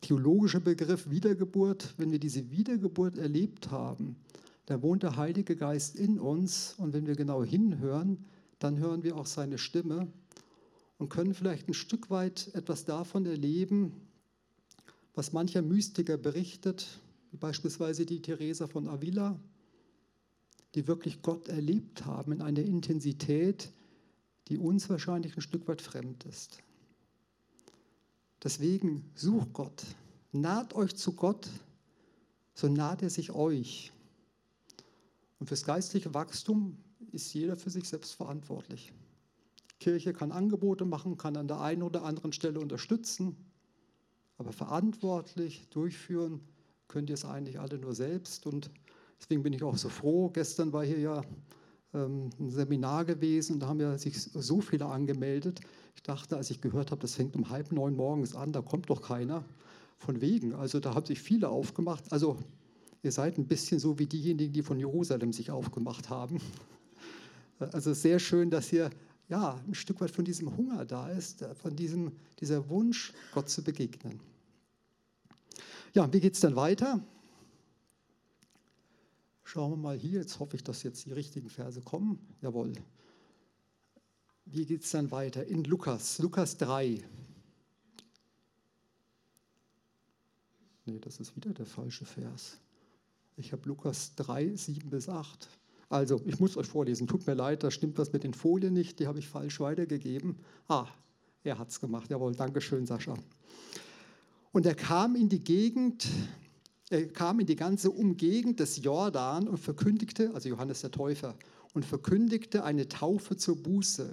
theologische 0.00 0.58
Begriff 0.58 1.08
Wiedergeburt, 1.08 1.94
wenn 1.96 2.10
wir 2.10 2.18
diese 2.18 2.50
Wiedergeburt 2.50 3.18
erlebt 3.18 3.70
haben, 3.70 4.16
dann 4.66 4.82
wohnt 4.82 5.04
der 5.04 5.16
Heilige 5.16 5.54
Geist 5.54 5.94
in 5.94 6.18
uns. 6.18 6.74
Und 6.76 6.92
wenn 6.92 7.06
wir 7.06 7.14
genau 7.14 7.44
hinhören, 7.44 8.24
dann 8.58 8.80
hören 8.80 9.04
wir 9.04 9.14
auch 9.14 9.26
seine 9.26 9.58
Stimme 9.58 10.08
und 10.98 11.08
können 11.08 11.34
vielleicht 11.34 11.68
ein 11.68 11.74
Stück 11.74 12.10
weit 12.10 12.50
etwas 12.54 12.84
davon 12.84 13.26
erleben, 13.26 13.92
was 15.14 15.32
mancher 15.32 15.62
Mystiker 15.62 16.16
berichtet, 16.16 17.00
wie 17.30 17.36
beispielsweise 17.36 18.06
die 18.06 18.22
Teresa 18.22 18.66
von 18.66 18.88
Avila, 18.88 19.38
die 20.74 20.88
wirklich 20.88 21.22
Gott 21.22 21.46
erlebt 21.46 22.06
haben 22.06 22.32
in 22.32 22.42
einer 22.42 22.62
Intensität, 22.62 23.70
die 24.48 24.58
uns 24.58 24.88
wahrscheinlich 24.88 25.36
ein 25.36 25.42
Stück 25.42 25.68
weit 25.68 25.82
fremd 25.82 26.24
ist. 26.24 26.62
Deswegen 28.42 29.10
sucht 29.14 29.52
Gott, 29.52 29.82
naht 30.32 30.74
euch 30.74 30.96
zu 30.96 31.12
Gott, 31.12 31.48
so 32.54 32.68
naht 32.68 33.02
er 33.02 33.10
sich 33.10 33.32
euch. 33.32 33.92
Und 35.38 35.46
fürs 35.46 35.64
geistliche 35.64 36.14
Wachstum 36.14 36.76
ist 37.12 37.32
jeder 37.34 37.56
für 37.56 37.70
sich 37.70 37.88
selbst 37.88 38.14
verantwortlich. 38.14 38.92
Die 39.72 39.78
Kirche 39.78 40.12
kann 40.12 40.32
Angebote 40.32 40.84
machen, 40.84 41.16
kann 41.16 41.36
an 41.36 41.48
der 41.48 41.60
einen 41.60 41.82
oder 41.82 42.04
anderen 42.04 42.32
Stelle 42.32 42.60
unterstützen, 42.60 43.36
aber 44.38 44.52
verantwortlich 44.52 45.68
durchführen 45.70 46.40
könnt 46.86 47.10
ihr 47.10 47.14
es 47.14 47.24
eigentlich 47.24 47.60
alle 47.60 47.78
nur 47.78 47.94
selbst. 47.94 48.46
Und 48.46 48.70
deswegen 49.20 49.42
bin 49.42 49.52
ich 49.52 49.62
auch 49.62 49.76
so 49.76 49.88
froh. 49.88 50.30
Gestern 50.30 50.72
war 50.72 50.84
hier 50.84 50.98
ja 50.98 51.22
ähm, 51.94 52.30
ein 52.38 52.50
Seminar 52.50 53.04
gewesen, 53.04 53.60
da 53.60 53.68
haben 53.68 53.80
ja 53.80 53.96
sich 53.96 54.20
so 54.20 54.60
viele 54.60 54.86
angemeldet. 54.86 55.60
Ich 55.94 56.02
dachte, 56.02 56.36
als 56.36 56.50
ich 56.50 56.60
gehört 56.60 56.90
habe, 56.90 57.00
das 57.00 57.14
fängt 57.14 57.34
um 57.36 57.48
halb 57.50 57.72
neun 57.72 57.96
morgens 57.96 58.34
an, 58.34 58.52
da 58.52 58.60
kommt 58.60 58.90
doch 58.90 59.02
keiner. 59.02 59.44
Von 60.00 60.20
wegen. 60.20 60.54
Also 60.54 60.78
da 60.78 60.94
haben 60.94 61.06
sich 61.06 61.20
viele 61.20 61.48
aufgemacht. 61.48 62.12
Also 62.12 62.38
ihr 63.02 63.10
seid 63.10 63.36
ein 63.36 63.48
bisschen 63.48 63.80
so 63.80 63.98
wie 63.98 64.06
diejenigen, 64.06 64.52
die 64.52 64.62
von 64.62 64.78
Jerusalem 64.78 65.32
sich 65.32 65.50
aufgemacht 65.50 66.08
haben. 66.08 66.40
Also 67.58 67.92
sehr 67.92 68.20
schön, 68.20 68.50
dass 68.50 68.68
hier 68.68 68.90
ja, 69.28 69.60
ein 69.66 69.74
Stück 69.74 70.00
weit 70.00 70.12
von 70.12 70.24
diesem 70.24 70.56
Hunger 70.56 70.84
da 70.84 71.08
ist, 71.08 71.44
von 71.60 71.74
diesem, 71.74 72.12
dieser 72.38 72.68
Wunsch, 72.68 73.12
Gott 73.34 73.48
zu 73.48 73.62
begegnen. 73.62 74.20
Ja, 75.94 76.12
wie 76.12 76.20
geht 76.20 76.34
es 76.34 76.40
dann 76.40 76.54
weiter? 76.54 77.00
Schauen 79.48 79.70
wir 79.70 79.76
mal 79.78 79.96
hier, 79.96 80.20
jetzt 80.20 80.40
hoffe 80.40 80.56
ich, 80.56 80.62
dass 80.62 80.82
jetzt 80.82 81.06
die 81.06 81.12
richtigen 81.12 81.48
Verse 81.48 81.80
kommen. 81.80 82.18
Jawohl. 82.42 82.74
Wie 84.44 84.66
geht 84.66 84.84
es 84.84 84.90
dann 84.90 85.10
weiter? 85.10 85.46
In 85.46 85.64
Lukas, 85.64 86.18
Lukas 86.18 86.58
3. 86.58 87.02
Nee, 90.84 90.98
das 90.98 91.18
ist 91.18 91.34
wieder 91.34 91.54
der 91.54 91.64
falsche 91.64 92.04
Vers. 92.04 92.58
Ich 93.38 93.52
habe 93.52 93.66
Lukas 93.66 94.14
3, 94.16 94.54
7 94.54 94.90
bis 94.90 95.08
8. 95.08 95.48
Also, 95.88 96.20
ich 96.26 96.38
muss 96.38 96.58
euch 96.58 96.66
vorlesen. 96.66 97.06
Tut 97.06 97.26
mir 97.26 97.32
leid, 97.32 97.62
da 97.62 97.70
stimmt 97.70 97.96
was 97.96 98.12
mit 98.12 98.24
den 98.24 98.34
Folien 98.34 98.74
nicht. 98.74 99.00
Die 99.00 99.06
habe 99.06 99.18
ich 99.18 99.28
falsch 99.28 99.60
weitergegeben. 99.60 100.36
Ah, 100.68 100.88
er 101.42 101.58
hat 101.58 101.70
es 101.70 101.80
gemacht. 101.80 102.10
Jawohl, 102.10 102.34
danke 102.34 102.60
schön, 102.60 102.84
Sascha. 102.84 103.14
Und 104.52 104.66
er 104.66 104.74
kam 104.74 105.16
in 105.16 105.30
die 105.30 105.42
Gegend, 105.42 106.06
er 106.90 107.06
kam 107.08 107.40
in 107.40 107.46
die 107.46 107.56
ganze 107.56 107.90
Umgegend 107.90 108.60
des 108.60 108.82
Jordan 108.82 109.46
und 109.46 109.58
verkündigte, 109.58 110.32
also 110.34 110.48
Johannes 110.48 110.80
der 110.80 110.90
Täufer, 110.90 111.36
und 111.74 111.84
verkündigte 111.84 112.64
eine 112.64 112.88
Taufe 112.88 113.36
zur 113.36 113.56
Buße, 113.56 114.12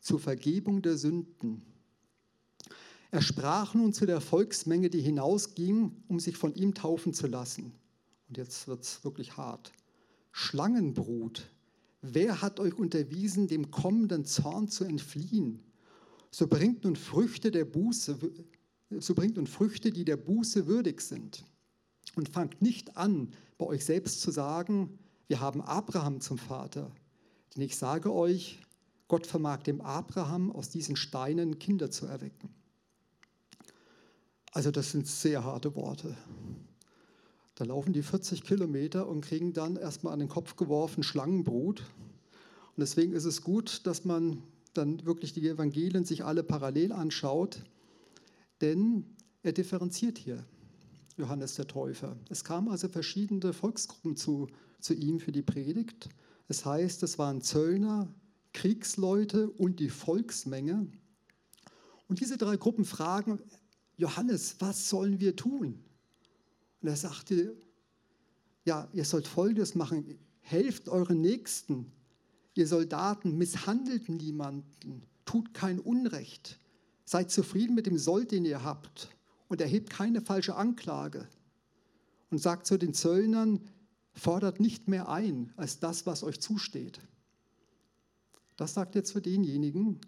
zur 0.00 0.20
Vergebung 0.20 0.80
der 0.80 0.96
Sünden. 0.96 1.62
Er 3.10 3.22
sprach 3.22 3.74
nun 3.74 3.92
zu 3.92 4.06
der 4.06 4.20
Volksmenge, 4.20 4.90
die 4.90 5.00
hinausging, 5.00 5.92
um 6.08 6.20
sich 6.20 6.36
von 6.36 6.54
ihm 6.54 6.74
taufen 6.74 7.14
zu 7.14 7.26
lassen. 7.26 7.72
Und 8.28 8.36
jetzt 8.36 8.68
wird 8.68 8.82
es 8.82 9.04
wirklich 9.04 9.36
hart. 9.36 9.72
Schlangenbrut, 10.32 11.48
wer 12.02 12.42
hat 12.42 12.58
euch 12.58 12.74
unterwiesen, 12.74 13.46
dem 13.46 13.70
kommenden 13.70 14.24
Zorn 14.24 14.68
zu 14.68 14.84
entfliehen? 14.84 15.60
So 16.30 16.48
bringt 16.48 16.84
nun 16.84 16.96
Früchte 16.96 17.52
der 17.52 17.64
Buße, 17.64 18.18
so 18.98 19.14
bringt 19.14 19.36
nun 19.36 19.46
Früchte, 19.46 19.92
die 19.92 20.04
der 20.04 20.16
Buße 20.16 20.66
würdig 20.66 21.00
sind. 21.00 21.44
Und 22.16 22.28
fangt 22.28 22.62
nicht 22.62 22.96
an, 22.96 23.32
bei 23.58 23.66
euch 23.66 23.84
selbst 23.84 24.20
zu 24.20 24.30
sagen, 24.30 24.98
wir 25.26 25.40
haben 25.40 25.60
Abraham 25.60 26.20
zum 26.20 26.38
Vater. 26.38 26.90
Denn 27.54 27.62
ich 27.62 27.76
sage 27.76 28.12
euch, 28.12 28.60
Gott 29.08 29.26
vermag 29.26 29.62
dem 29.62 29.80
Abraham 29.80 30.50
aus 30.52 30.70
diesen 30.70 30.96
Steinen 30.96 31.58
Kinder 31.58 31.90
zu 31.90 32.06
erwecken. 32.06 32.50
Also 34.52 34.70
das 34.70 34.92
sind 34.92 35.06
sehr 35.06 35.44
harte 35.44 35.74
Worte. 35.74 36.16
Da 37.56 37.64
laufen 37.64 37.92
die 37.92 38.02
40 38.02 38.42
Kilometer 38.42 39.06
und 39.08 39.20
kriegen 39.20 39.52
dann 39.52 39.76
erstmal 39.76 40.12
an 40.12 40.18
den 40.18 40.28
Kopf 40.28 40.56
geworfen 40.56 41.02
Schlangenbrut. 41.02 41.80
Und 41.80 42.80
deswegen 42.80 43.12
ist 43.12 43.24
es 43.24 43.42
gut, 43.42 43.86
dass 43.86 44.04
man 44.04 44.42
dann 44.72 45.04
wirklich 45.04 45.32
die 45.32 45.48
Evangelien 45.48 46.04
sich 46.04 46.24
alle 46.24 46.42
parallel 46.42 46.92
anschaut, 46.92 47.62
denn 48.60 49.04
er 49.42 49.52
differenziert 49.52 50.18
hier, 50.18 50.44
Johannes 51.16 51.54
der 51.54 51.66
Täufer. 51.66 52.16
Es 52.28 52.44
kamen 52.44 52.68
also 52.68 52.88
verschiedene 52.88 53.52
Volksgruppen 53.52 54.16
zu, 54.16 54.48
zu 54.80 54.94
ihm 54.94 55.20
für 55.20 55.32
die 55.32 55.42
Predigt. 55.42 56.08
Es 56.48 56.64
heißt, 56.64 57.02
es 57.02 57.18
waren 57.18 57.40
Zöllner, 57.40 58.12
Kriegsleute 58.52 59.50
und 59.50 59.80
die 59.80 59.90
Volksmenge. 59.90 60.86
Und 62.08 62.20
diese 62.20 62.36
drei 62.36 62.56
Gruppen 62.56 62.84
fragen, 62.84 63.40
Johannes, 63.96 64.56
was 64.58 64.88
sollen 64.88 65.20
wir 65.20 65.36
tun? 65.36 65.82
Und 66.82 66.88
er 66.88 66.96
sagte, 66.96 67.56
ja, 68.64 68.88
ihr 68.92 69.04
sollt 69.04 69.28
Folgendes 69.28 69.74
machen, 69.74 70.18
helft 70.40 70.88
euren 70.88 71.20
Nächsten, 71.20 71.92
ihr 72.54 72.66
Soldaten, 72.66 73.38
misshandelt 73.38 74.08
niemanden, 74.08 75.02
tut 75.24 75.54
kein 75.54 75.78
Unrecht, 75.78 76.58
seid 77.04 77.30
zufrieden 77.30 77.74
mit 77.74 77.86
dem 77.86 77.98
Sold, 77.98 78.32
den 78.32 78.44
ihr 78.44 78.64
habt 78.64 79.13
und 79.48 79.60
erhebt 79.60 79.90
keine 79.90 80.20
falsche 80.20 80.56
Anklage 80.56 81.28
und 82.30 82.38
sagt 82.38 82.66
zu 82.66 82.78
den 82.78 82.94
Zöllnern, 82.94 83.60
fordert 84.12 84.60
nicht 84.60 84.88
mehr 84.88 85.08
ein 85.08 85.52
als 85.56 85.80
das, 85.80 86.06
was 86.06 86.22
euch 86.22 86.40
zusteht. 86.40 87.00
Das 88.56 88.74
sagt 88.74 88.94
er 88.96 89.04
zu 89.04 89.20
denjenigen 89.20 90.00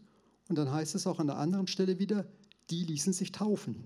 und 0.49 0.57
dann 0.57 0.71
heißt 0.71 0.95
es 0.95 1.07
auch 1.07 1.19
an 1.19 1.27
der 1.27 1.39
anderen 1.39 1.67
Stelle 1.67 1.99
wieder, 1.99 2.27
die 2.71 2.85
ließen 2.85 3.13
sich 3.13 3.33
taufen. 3.33 3.85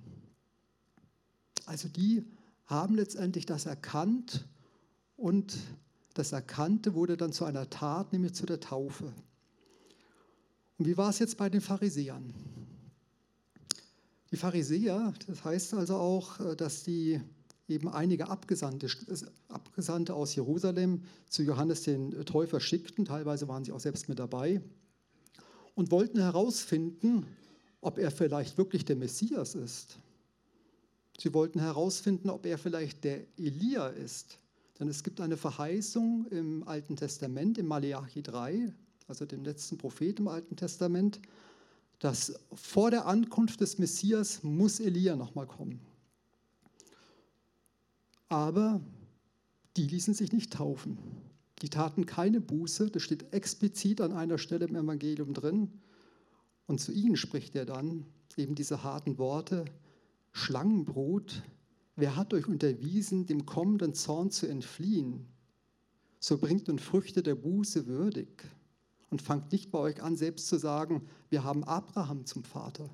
Also 1.67 1.89
die 1.89 2.25
haben 2.67 2.95
letztendlich 2.95 3.47
das 3.47 3.67
erkannt 3.67 4.47
und 5.17 5.57
das 6.15 6.33
Erkannte 6.33 6.95
wurde 6.95 7.17
dann 7.17 7.33
zu 7.33 7.45
einer 7.45 7.71
Tat, 7.71 8.13
nämlich 8.13 8.35
zu 8.35 8.47
der 8.47 8.61
Taufe. 8.61 9.13
Und 10.79 10.87
wie 10.87 10.97
war 10.97 11.11
es 11.11 11.19
jetzt 11.19 11.37
bei 11.37 11.49
den 11.49 11.61
Pharisäern? 11.61 12.33
Die 14.33 14.37
Pharisäer, 14.37 15.13
das 15.27 15.45
heißt 15.45 15.75
also 15.75 15.97
auch, 15.97 16.55
dass 16.57 16.85
die 16.85 17.21
eben 17.69 17.89
einige 17.89 18.29
Abgesandte, 18.29 18.89
Abgesandte 19.49 20.15
aus 20.15 20.35
Jerusalem 20.35 21.03
zu 21.29 21.43
Johannes 21.43 21.83
den 21.83 22.11
Täufer 22.25 22.61
schickten, 22.61 23.05
teilweise 23.05 23.49
waren 23.49 23.65
sie 23.65 23.73
auch 23.73 23.81
selbst 23.81 24.09
mit 24.09 24.19
dabei, 24.19 24.61
und 25.75 25.91
wollten 25.91 26.21
herausfinden, 26.21 27.27
ob 27.81 27.99
er 27.99 28.11
vielleicht 28.11 28.59
wirklich 28.59 28.85
der 28.85 28.97
Messias 28.97 29.55
ist. 29.55 29.99
Sie 31.19 31.33
wollten 31.35 31.61
herausfinden, 31.61 32.31
ob 32.31 32.47
er 32.47 32.59
vielleicht 32.59 33.05
der 33.05 33.27
Elia 33.37 33.89
ist. 33.89 34.39
Denn 34.79 34.89
es 34.89 35.03
gibt 35.03 35.21
eine 35.21 35.37
Verheißung 35.37 36.27
im 36.31 36.67
Alten 36.67 36.97
Testament, 36.97 37.59
im 37.59 37.67
Malachi 37.67 38.23
3, 38.23 38.73
also 39.07 39.27
dem 39.27 39.45
letzten 39.45 39.77
Prophet 39.77 40.19
im 40.19 40.29
Alten 40.29 40.57
Testament, 40.57 41.21
dass 42.01 42.33
vor 42.55 42.91
der 42.91 43.07
Ankunft 43.07 43.61
des 43.61 43.79
Messias 43.79 44.43
muss 44.43 44.81
Elia 44.81 45.17
nochmal 45.17 45.47
kommen. 45.47 45.81
Aber 48.29 48.81
die 49.77 49.87
ließen 49.87 50.15
sich 50.15 50.33
nicht 50.33 50.53
taufen. 50.55 50.99
Die 51.63 51.69
taten 51.69 52.07
keine 52.07 52.41
Buße, 52.41 52.91
das 52.91 53.03
steht 53.03 53.33
explizit 53.35 54.01
an 54.01 54.13
einer 54.13 54.39
Stelle 54.39 54.67
im 54.67 54.77
Evangelium 54.77 55.35
drin. 55.35 55.71
Und 56.67 56.81
zu 56.81 56.91
ihnen 56.91 57.17
spricht 57.17 57.55
er 57.55 57.67
dann 57.67 58.07
eben 58.37 58.55
diese 58.55 58.83
harten 58.83 59.19
Worte, 59.19 59.67
Schlangenbrot, 60.33 61.43
wer 61.97 62.17
hat 62.17 62.33
euch 62.33 62.47
unterwiesen, 62.47 63.27
dem 63.27 63.45
kommenden 63.45 63.93
Zorn 63.93 64.31
zu 64.31 64.47
entfliehen? 64.47 65.27
So 66.19 66.39
bringt 66.39 66.69
nun 66.69 66.79
Früchte 66.79 67.23
der 67.23 67.35
Buße 67.35 67.87
würdig 67.87 68.49
und 69.11 69.21
fangt 69.21 69.53
nicht 69.53 69.71
bei 69.71 69.79
euch 69.79 70.03
an, 70.03 70.17
selbst 70.17 70.47
zu 70.47 70.57
sagen, 70.57 71.07
wir 71.29 71.45
haben 71.45 71.65
Abraham 71.65 72.25
zum 72.25 72.45
Vater. 72.45 72.89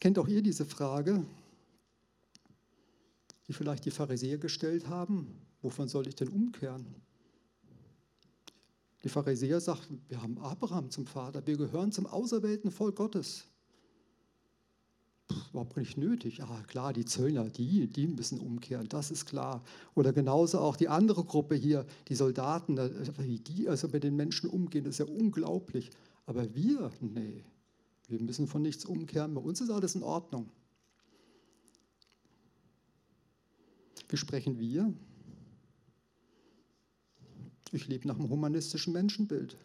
Kennt 0.00 0.18
auch 0.18 0.28
ihr 0.28 0.42
diese 0.42 0.64
Frage, 0.64 1.24
die 3.48 3.52
vielleicht 3.52 3.84
die 3.84 3.90
Pharisäer 3.90 4.38
gestellt 4.38 4.88
haben? 4.88 5.40
Wovon 5.60 5.88
soll 5.88 6.06
ich 6.06 6.14
denn 6.14 6.28
umkehren? 6.28 6.94
Die 9.02 9.08
Pharisäer 9.08 9.60
sagten, 9.60 10.02
wir 10.08 10.22
haben 10.22 10.38
Abraham 10.38 10.90
zum 10.90 11.06
Vater, 11.06 11.46
wir 11.46 11.56
gehören 11.56 11.92
zum 11.92 12.06
auserwählten 12.06 12.70
Volk 12.70 12.96
Gottes. 12.96 13.44
Überhaupt 15.50 15.76
nicht 15.76 15.96
nötig. 15.96 16.42
Ah, 16.42 16.62
klar, 16.66 16.92
die 16.92 17.04
Zöllner, 17.04 17.48
die, 17.48 17.86
die 17.86 18.06
müssen 18.06 18.40
umkehren, 18.40 18.88
das 18.88 19.10
ist 19.10 19.26
klar. 19.26 19.62
Oder 19.94 20.12
genauso 20.12 20.58
auch 20.58 20.76
die 20.76 20.88
andere 20.88 21.24
Gruppe 21.24 21.54
hier, 21.54 21.86
die 22.08 22.14
Soldaten, 22.14 22.76
wie 23.18 23.38
die 23.38 23.68
also 23.68 23.88
mit 23.88 24.04
den 24.04 24.16
Menschen 24.16 24.50
umgehen, 24.50 24.84
das 24.84 24.98
ist 24.98 25.08
ja 25.08 25.14
unglaublich. 25.14 25.90
Aber 26.26 26.54
wir, 26.54 26.90
nee, 27.00 27.44
wir 28.08 28.20
müssen 28.20 28.46
von 28.46 28.62
nichts 28.62 28.84
umkehren, 28.84 29.34
bei 29.34 29.40
uns 29.40 29.60
ist 29.60 29.70
alles 29.70 29.94
in 29.94 30.02
Ordnung. 30.02 30.50
Wie 34.08 34.16
sprechen 34.16 34.58
wir? 34.58 34.92
Ich 37.72 37.88
lebe 37.88 38.06
nach 38.06 38.18
einem 38.18 38.28
humanistischen 38.28 38.92
Menschenbild. 38.92 39.56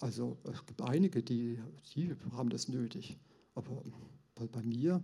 Also 0.00 0.38
es 0.44 0.64
gibt 0.64 0.80
einige, 0.80 1.22
die, 1.22 1.58
die 1.94 2.14
haben 2.32 2.48
das 2.48 2.68
nötig. 2.68 3.18
Aber 3.54 3.82
bei, 4.34 4.46
bei 4.46 4.62
mir, 4.62 5.02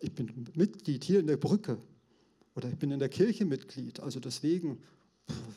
ich 0.00 0.12
bin 0.12 0.48
Mitglied 0.54 1.02
hier 1.04 1.18
in 1.18 1.26
der 1.26 1.36
Brücke 1.36 1.78
oder 2.54 2.68
ich 2.68 2.78
bin 2.78 2.92
in 2.92 3.00
der 3.00 3.08
Kirche 3.08 3.44
Mitglied. 3.44 3.98
Also 4.00 4.20
deswegen, 4.20 4.80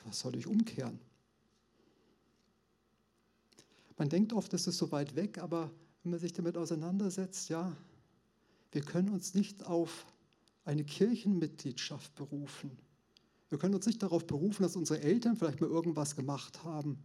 was 0.05 0.20
soll 0.20 0.36
ich 0.36 0.48
umkehren? 0.48 1.00
Man 3.98 4.10
denkt 4.10 4.34
oft, 4.34 4.51
das 4.51 4.67
ist 4.67 4.79
so 4.79 4.91
weit 4.91 5.15
weg, 5.15 5.38
aber 5.38 5.72
wenn 6.03 6.12
man 6.12 6.20
sich 6.20 6.34
damit 6.34 6.58
auseinandersetzt, 6.58 7.50
ja, 7.50 7.77
wir 8.72 8.82
können 8.82 9.10
uns 9.10 9.36
nicht 9.36 9.65
auf 9.67 10.05
eine 10.65 10.84
Kirchenmitgliedschaft 10.84 12.13
berufen. 12.15 12.72
Wir 13.50 13.60
können 13.60 13.75
uns 13.75 13.86
nicht 13.86 14.01
darauf 14.01 14.25
berufen, 14.25 14.63
dass 14.63 14.75
unsere 14.75 15.00
Eltern 15.01 15.38
vielleicht 15.38 15.62
mal 15.62 15.70
irgendwas 15.70 16.15
gemacht 16.15 16.63
haben 16.63 16.98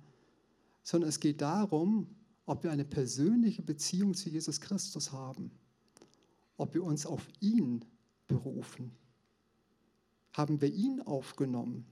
sondern 0.82 1.08
es 1.08 1.20
geht 1.20 1.40
darum, 1.40 2.06
ob 2.46 2.64
wir 2.64 2.70
eine 2.70 2.84
persönliche 2.84 3.62
Beziehung 3.62 4.14
zu 4.14 4.28
Jesus 4.28 4.60
Christus 4.60 5.12
haben, 5.12 5.50
ob 6.56 6.74
wir 6.74 6.82
uns 6.82 7.06
auf 7.06 7.26
ihn 7.40 7.84
berufen. 8.26 8.92
Haben 10.32 10.60
wir 10.60 10.72
ihn 10.72 11.00
aufgenommen? 11.02 11.84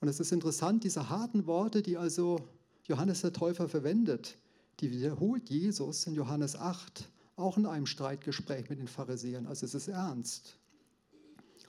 Und 0.00 0.08
es 0.08 0.18
ist 0.18 0.32
interessant, 0.32 0.82
diese 0.82 1.10
harten 1.10 1.46
Worte, 1.46 1.80
die 1.80 1.96
also 1.96 2.40
Johannes 2.84 3.20
der 3.20 3.32
Täufer 3.32 3.68
verwendet, 3.68 4.36
die 4.80 4.90
wiederholt 4.90 5.48
Jesus 5.48 6.06
in 6.06 6.14
Johannes 6.14 6.56
8, 6.56 7.08
auch 7.36 7.56
in 7.56 7.66
einem 7.66 7.86
Streitgespräch 7.86 8.68
mit 8.68 8.80
den 8.80 8.88
Pharisäern. 8.88 9.46
Also 9.46 9.64
es 9.64 9.74
ist 9.74 9.88
ernst. 9.88 10.56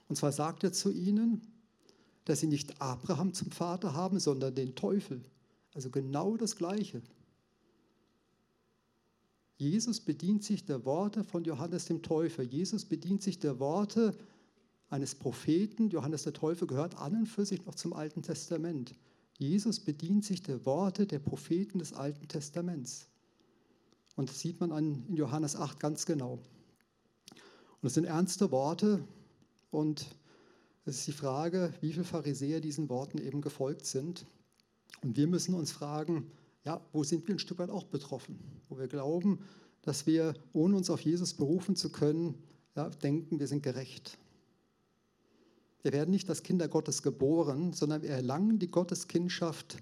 Und 0.09 0.15
zwar 0.15 0.31
sagt 0.31 0.63
er 0.63 0.73
zu 0.73 0.91
ihnen, 0.91 1.41
dass 2.25 2.39
sie 2.39 2.47
nicht 2.47 2.81
Abraham 2.81 3.33
zum 3.33 3.51
Vater 3.51 3.93
haben, 3.93 4.19
sondern 4.19 4.55
den 4.55 4.75
Teufel. 4.75 5.23
Also 5.73 5.89
genau 5.89 6.37
das 6.37 6.55
Gleiche. 6.55 7.01
Jesus 9.57 9.99
bedient 9.99 10.43
sich 10.43 10.65
der 10.65 10.83
Worte 10.85 11.23
von 11.23 11.43
Johannes 11.43 11.85
dem 11.85 12.01
Täufer. 12.01 12.43
Jesus 12.43 12.85
bedient 12.85 13.21
sich 13.21 13.39
der 13.39 13.59
Worte 13.59 14.15
eines 14.89 15.15
Propheten. 15.15 15.89
Johannes 15.89 16.23
der 16.23 16.33
Täufer 16.33 16.67
gehört 16.67 16.95
an 16.97 17.15
und 17.15 17.25
für 17.27 17.45
sich 17.45 17.65
noch 17.65 17.75
zum 17.75 17.93
Alten 17.93 18.21
Testament. 18.21 18.95
Jesus 19.37 19.79
bedient 19.79 20.25
sich 20.25 20.43
der 20.43 20.65
Worte 20.65 21.07
der 21.07 21.19
Propheten 21.19 21.79
des 21.79 21.93
Alten 21.93 22.27
Testaments. 22.27 23.07
Und 24.15 24.29
das 24.29 24.39
sieht 24.39 24.59
man 24.59 24.71
an, 24.71 25.03
in 25.07 25.15
Johannes 25.15 25.55
8 25.55 25.79
ganz 25.79 26.05
genau. 26.05 26.39
Und 27.81 27.87
es 27.87 27.95
sind 27.95 28.05
ernste 28.05 28.51
Worte 28.51 29.03
und 29.71 30.05
es 30.85 30.99
ist 30.99 31.07
die 31.07 31.13
Frage, 31.13 31.73
wie 31.81 31.93
viele 31.93 32.03
Pharisäer 32.03 32.59
diesen 32.59 32.89
Worten 32.89 33.17
eben 33.17 33.41
gefolgt 33.41 33.85
sind. 33.85 34.25
Und 35.01 35.15
wir 35.15 35.27
müssen 35.27 35.55
uns 35.55 35.71
fragen, 35.71 36.29
ja, 36.65 36.81
wo 36.91 37.03
sind 37.03 37.27
wir 37.27 37.35
ein 37.35 37.39
Stück 37.39 37.59
weit 37.59 37.69
auch 37.69 37.85
betroffen? 37.85 38.39
Wo 38.69 38.77
wir 38.77 38.87
glauben, 38.87 39.39
dass 39.81 40.05
wir, 40.05 40.33
ohne 40.53 40.75
uns 40.77 40.89
auf 40.89 41.01
Jesus 41.01 41.33
berufen 41.33 41.75
zu 41.75 41.91
können, 41.91 42.35
ja, 42.75 42.89
denken, 42.89 43.39
wir 43.39 43.47
sind 43.47 43.63
gerecht. 43.63 44.17
Wir 45.83 45.91
werden 45.91 46.11
nicht 46.11 46.29
als 46.29 46.43
Kinder 46.43 46.67
Gottes 46.67 47.01
geboren, 47.03 47.73
sondern 47.73 48.01
wir 48.01 48.09
erlangen 48.09 48.59
die 48.59 48.71
Gotteskindschaft 48.71 49.77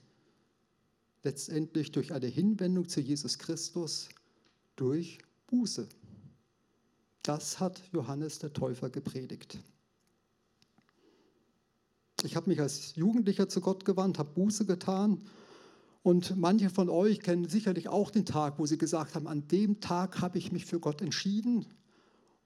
letztendlich 1.23 1.91
durch 1.91 2.13
eine 2.13 2.25
Hinwendung 2.25 2.89
zu 2.89 2.99
Jesus 2.99 3.37
Christus, 3.37 4.09
durch 4.75 5.19
Buße. 5.47 5.87
Das 7.21 7.59
hat 7.59 7.81
Johannes 7.91 8.39
der 8.39 8.53
Täufer 8.53 8.89
gepredigt. 8.89 9.59
Ich 12.23 12.35
habe 12.35 12.49
mich 12.49 12.59
als 12.59 12.95
Jugendlicher 12.95 13.49
zu 13.49 13.61
Gott 13.61 13.85
gewandt, 13.85 14.19
habe 14.19 14.31
Buße 14.33 14.65
getan. 14.65 15.21
Und 16.03 16.37
manche 16.37 16.69
von 16.69 16.89
euch 16.89 17.19
kennen 17.19 17.47
sicherlich 17.47 17.87
auch 17.87 18.09
den 18.09 18.25
Tag, 18.25 18.57
wo 18.57 18.65
sie 18.65 18.77
gesagt 18.77 19.15
haben, 19.15 19.27
an 19.27 19.47
dem 19.47 19.79
Tag 19.79 20.21
habe 20.21 20.37
ich 20.37 20.51
mich 20.51 20.65
für 20.65 20.79
Gott 20.79 21.01
entschieden. 21.01 21.65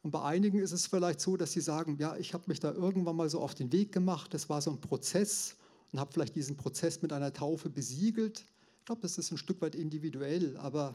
Und 0.01 0.11
bei 0.11 0.21
einigen 0.21 0.59
ist 0.59 0.71
es 0.71 0.87
vielleicht 0.87 1.19
so, 1.19 1.37
dass 1.37 1.53
sie 1.53 1.61
sagen, 1.61 1.97
ja, 1.99 2.15
ich 2.17 2.33
habe 2.33 2.43
mich 2.47 2.59
da 2.59 2.71
irgendwann 2.71 3.15
mal 3.15 3.29
so 3.29 3.39
auf 3.39 3.55
den 3.55 3.71
Weg 3.71 3.91
gemacht, 3.91 4.33
das 4.33 4.49
war 4.49 4.61
so 4.61 4.71
ein 4.71 4.81
Prozess 4.81 5.55
und 5.91 5.99
habe 5.99 6.11
vielleicht 6.11 6.35
diesen 6.35 6.57
Prozess 6.57 7.01
mit 7.01 7.11
einer 7.11 7.33
Taufe 7.33 7.69
besiegelt. 7.69 8.45
Ich 8.79 8.85
glaube, 8.85 9.01
das 9.01 9.17
ist 9.17 9.31
ein 9.31 9.37
Stück 9.37 9.61
weit 9.61 9.73
individuell, 9.73 10.57
aber 10.57 10.93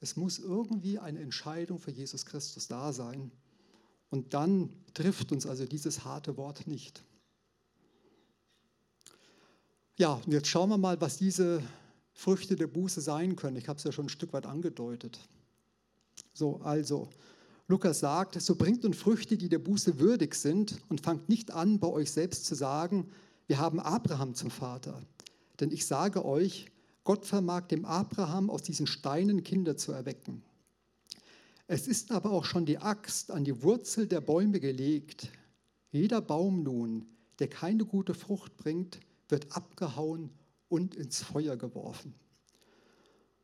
es 0.00 0.16
muss 0.16 0.38
irgendwie 0.38 0.98
eine 0.98 1.20
Entscheidung 1.20 1.78
für 1.78 1.92
Jesus 1.92 2.26
Christus 2.26 2.68
da 2.68 2.92
sein. 2.92 3.30
Und 4.10 4.34
dann 4.34 4.68
trifft 4.92 5.32
uns 5.32 5.46
also 5.46 5.64
dieses 5.64 6.04
harte 6.04 6.36
Wort 6.36 6.66
nicht. 6.66 7.02
Ja, 9.96 10.14
und 10.14 10.32
jetzt 10.32 10.48
schauen 10.48 10.70
wir 10.70 10.78
mal, 10.78 11.00
was 11.00 11.18
diese 11.18 11.62
Früchte 12.12 12.56
der 12.56 12.66
Buße 12.66 13.00
sein 13.00 13.36
können. 13.36 13.56
Ich 13.56 13.68
habe 13.68 13.78
es 13.78 13.84
ja 13.84 13.92
schon 13.92 14.06
ein 14.06 14.10
Stück 14.10 14.32
weit 14.32 14.46
angedeutet. 14.46 15.20
So, 16.32 16.60
also, 16.62 17.08
Lukas 17.68 18.00
sagt, 18.00 18.40
so 18.40 18.56
bringt 18.56 18.82
nun 18.82 18.92
Früchte, 18.92 19.36
die 19.36 19.48
der 19.48 19.60
Buße 19.60 20.00
würdig 20.00 20.34
sind 20.34 20.80
und 20.88 21.00
fangt 21.00 21.28
nicht 21.28 21.52
an, 21.52 21.78
bei 21.78 21.86
euch 21.86 22.10
selbst 22.10 22.44
zu 22.44 22.56
sagen, 22.56 23.08
wir 23.46 23.58
haben 23.58 23.78
Abraham 23.78 24.34
zum 24.34 24.50
Vater. 24.50 25.00
Denn 25.60 25.70
ich 25.70 25.86
sage 25.86 26.24
euch, 26.24 26.66
Gott 27.04 27.24
vermag 27.24 27.68
dem 27.68 27.84
Abraham 27.84 28.50
aus 28.50 28.62
diesen 28.62 28.86
Steinen 28.86 29.44
Kinder 29.44 29.76
zu 29.76 29.92
erwecken. 29.92 30.42
Es 31.66 31.86
ist 31.86 32.10
aber 32.10 32.32
auch 32.32 32.44
schon 32.44 32.66
die 32.66 32.78
Axt 32.78 33.30
an 33.30 33.44
die 33.44 33.62
Wurzel 33.62 34.06
der 34.06 34.20
Bäume 34.20 34.58
gelegt. 34.58 35.28
Jeder 35.92 36.20
Baum 36.20 36.62
nun, 36.62 37.06
der 37.38 37.48
keine 37.48 37.84
gute 37.84 38.14
Frucht 38.14 38.56
bringt, 38.56 38.98
wird 39.28 39.56
abgehauen 39.56 40.30
und 40.68 40.94
ins 40.94 41.22
Feuer 41.22 41.56
geworfen. 41.56 42.14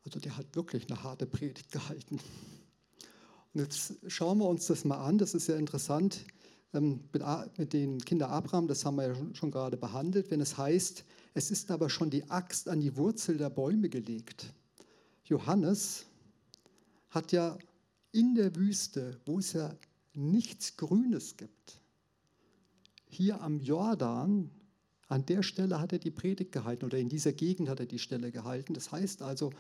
Also 0.05 0.19
der 0.19 0.37
hat 0.37 0.55
wirklich 0.57 0.91
eine 0.91 1.03
harte 1.03 1.27
Predigt 1.27 1.71
gehalten. 1.73 2.19
Und 3.53 3.61
jetzt 3.61 3.95
schauen 4.07 4.39
wir 4.39 4.49
uns 4.49 4.67
das 4.67 4.85
mal 4.85 4.99
an, 5.05 5.19
das 5.19 5.35
ist 5.35 5.49
ja 5.49 5.57
interessant 5.57 6.25
ähm, 6.73 7.01
mit 7.57 7.73
den 7.73 7.99
Kindern 7.99 8.31
Abraham, 8.31 8.69
das 8.69 8.85
haben 8.85 8.97
wir 8.97 9.09
ja 9.09 9.35
schon 9.35 9.51
gerade 9.51 9.77
behandelt, 9.77 10.31
wenn 10.31 10.41
es 10.41 10.57
heißt, 10.57 11.05
es 11.35 11.51
ist 11.51 11.71
aber 11.71 11.91
schon 11.91 12.11
die 12.11 12.29
Axt 12.31 12.69
an 12.69 12.81
die 12.81 12.97
Wurzel 12.97 13.37
der 13.37 13.51
Bäume 13.51 13.89
gelegt. 13.89 14.53
Johannes 15.25 16.07
hat 17.11 17.33
ja 17.33 17.59
in 18.13 18.35
der 18.35 18.55
Wüste, 18.57 19.21
wo 19.27 19.39
es 19.39 19.53
ja 19.53 19.75
nichts 20.15 20.77
Grünes 20.77 21.37
gibt, 21.37 21.81
hier 23.07 23.41
am 23.41 23.61
Jordan 23.61 24.51
an 25.11 25.27
der 25.27 25.43
Stelle 25.43 25.81
hat 25.81 25.93
er 25.93 25.99
die 25.99 26.13
Predigt 26.13 26.53
gehalten 26.53 26.85
oder 26.85 26.99
in 26.99 27.09
dieser 27.09 27.33
Gegend 27.33 27.69
hat 27.69 27.81
er 27.81 27.87
die 27.87 27.99
Stelle 27.99 28.31
gehalten. 28.31 28.75
Das 28.75 28.93
heißt 28.93 29.23
also, 29.23 29.53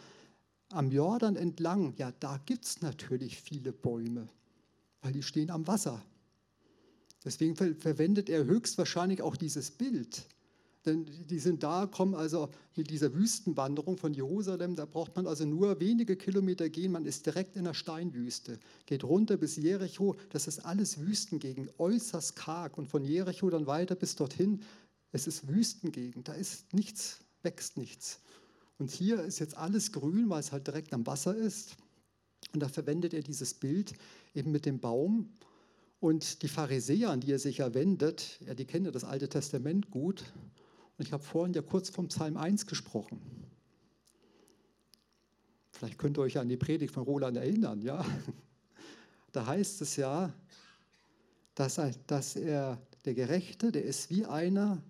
am 0.71 0.93
Jordan 0.93 1.35
entlang, 1.35 1.93
ja, 1.97 2.13
da 2.21 2.39
gibt 2.47 2.65
es 2.65 2.83
natürlich 2.83 3.41
viele 3.41 3.73
Bäume, 3.73 4.29
weil 5.03 5.13
die 5.13 5.25
stehen 5.25 5.51
am 5.51 5.67
Wasser. 5.67 6.01
Deswegen 7.25 7.57
verwendet 7.57 8.31
er 8.31 8.45
höchstwahrscheinlich 8.45 9.23
auch 9.23 9.37
dieses 9.37 9.73
Bild. 9.73 10.25
Denn 10.87 11.05
die 11.29 11.41
sind 11.41 11.63
da, 11.65 11.87
kommen 11.87 12.15
also 12.15 12.49
mit 12.77 12.89
dieser 12.89 13.13
Wüstenwanderung 13.13 13.99
von 13.99 14.15
Jerusalem, 14.15 14.77
da 14.77 14.87
braucht 14.87 15.15
man 15.17 15.27
also 15.27 15.45
nur 15.45 15.79
wenige 15.81 16.17
Kilometer 16.17 16.71
gehen, 16.71 16.93
man 16.93 17.05
ist 17.05 17.27
direkt 17.27 17.57
in 17.57 17.65
der 17.65 17.75
Steinwüste, 17.75 18.59
geht 18.87 19.05
runter 19.05 19.37
bis 19.37 19.57
Jericho, 19.57 20.17
das 20.31 20.47
ist 20.47 20.61
alles 20.61 21.01
Wüstengegend, 21.01 21.79
äußerst 21.79 22.35
karg 22.35 22.79
und 22.79 22.87
von 22.87 23.05
Jericho 23.05 23.51
dann 23.51 23.67
weiter 23.67 23.95
bis 23.95 24.17
dorthin, 24.17 24.63
es 25.13 25.27
ist 25.27 25.49
Wüstengegend, 25.49 26.29
da 26.29 26.33
ist 26.33 26.73
nichts, 26.73 27.21
wächst 27.43 27.77
nichts. 27.77 28.21
Und 28.79 28.91
hier 28.91 29.23
ist 29.23 29.39
jetzt 29.39 29.57
alles 29.57 29.93
grün, 29.93 30.31
weil 30.31 30.41
es 30.41 30.53
halt 30.53 30.67
direkt 30.67 30.93
am 30.93 31.07
Wasser 31.07 31.35
ist. 31.37 31.77
Und 32.55 32.61
da 32.61 32.69
verwendet 32.69 33.13
er 33.13 33.23
dieses 33.23 33.55
Bild 33.55 33.93
eben 34.35 34.53
mit 34.53 34.67
dem 34.67 34.81
Baum. 34.81 35.29
Und 36.01 36.43
die 36.43 36.49
Pharisäer, 36.49 37.11
an 37.11 37.21
die 37.21 37.33
er 37.33 37.39
sich 37.39 37.59
ja 37.59 37.75
wendet, 37.75 38.41
ja, 38.47 38.55
die 38.55 38.65
kennen 38.65 38.87
ja 38.87 38.91
das 38.91 39.05
Alte 39.05 39.29
Testament 39.29 39.91
gut. 39.91 40.25
Und 40.97 41.05
ich 41.05 41.13
habe 41.13 41.23
vorhin 41.23 41.53
ja 41.53 41.63
kurz 41.63 41.91
vom 41.91 42.09
Psalm 42.09 42.37
1 42.37 42.67
gesprochen. 42.67 43.21
Vielleicht 45.73 45.99
könnt 45.99 46.19
ihr 46.19 46.23
euch 46.23 46.39
an 46.39 46.49
die 46.49 46.57
Predigt 46.57 46.93
von 46.93 47.05
Roland 47.05 47.37
erinnern, 47.37 47.83
ja. 47.83 48.05
Da 49.33 49.47
heißt 49.47 49.81
es 49.83 49.95
ja, 49.95 50.33
dass 51.55 51.79
er, 51.79 51.93
dass 52.09 52.35
er 52.35 52.83
der 53.05 53.15
Gerechte, 53.15 53.71
der 53.71 53.85
ist 53.85 54.11
wie 54.11 54.27
einer, 54.27 54.83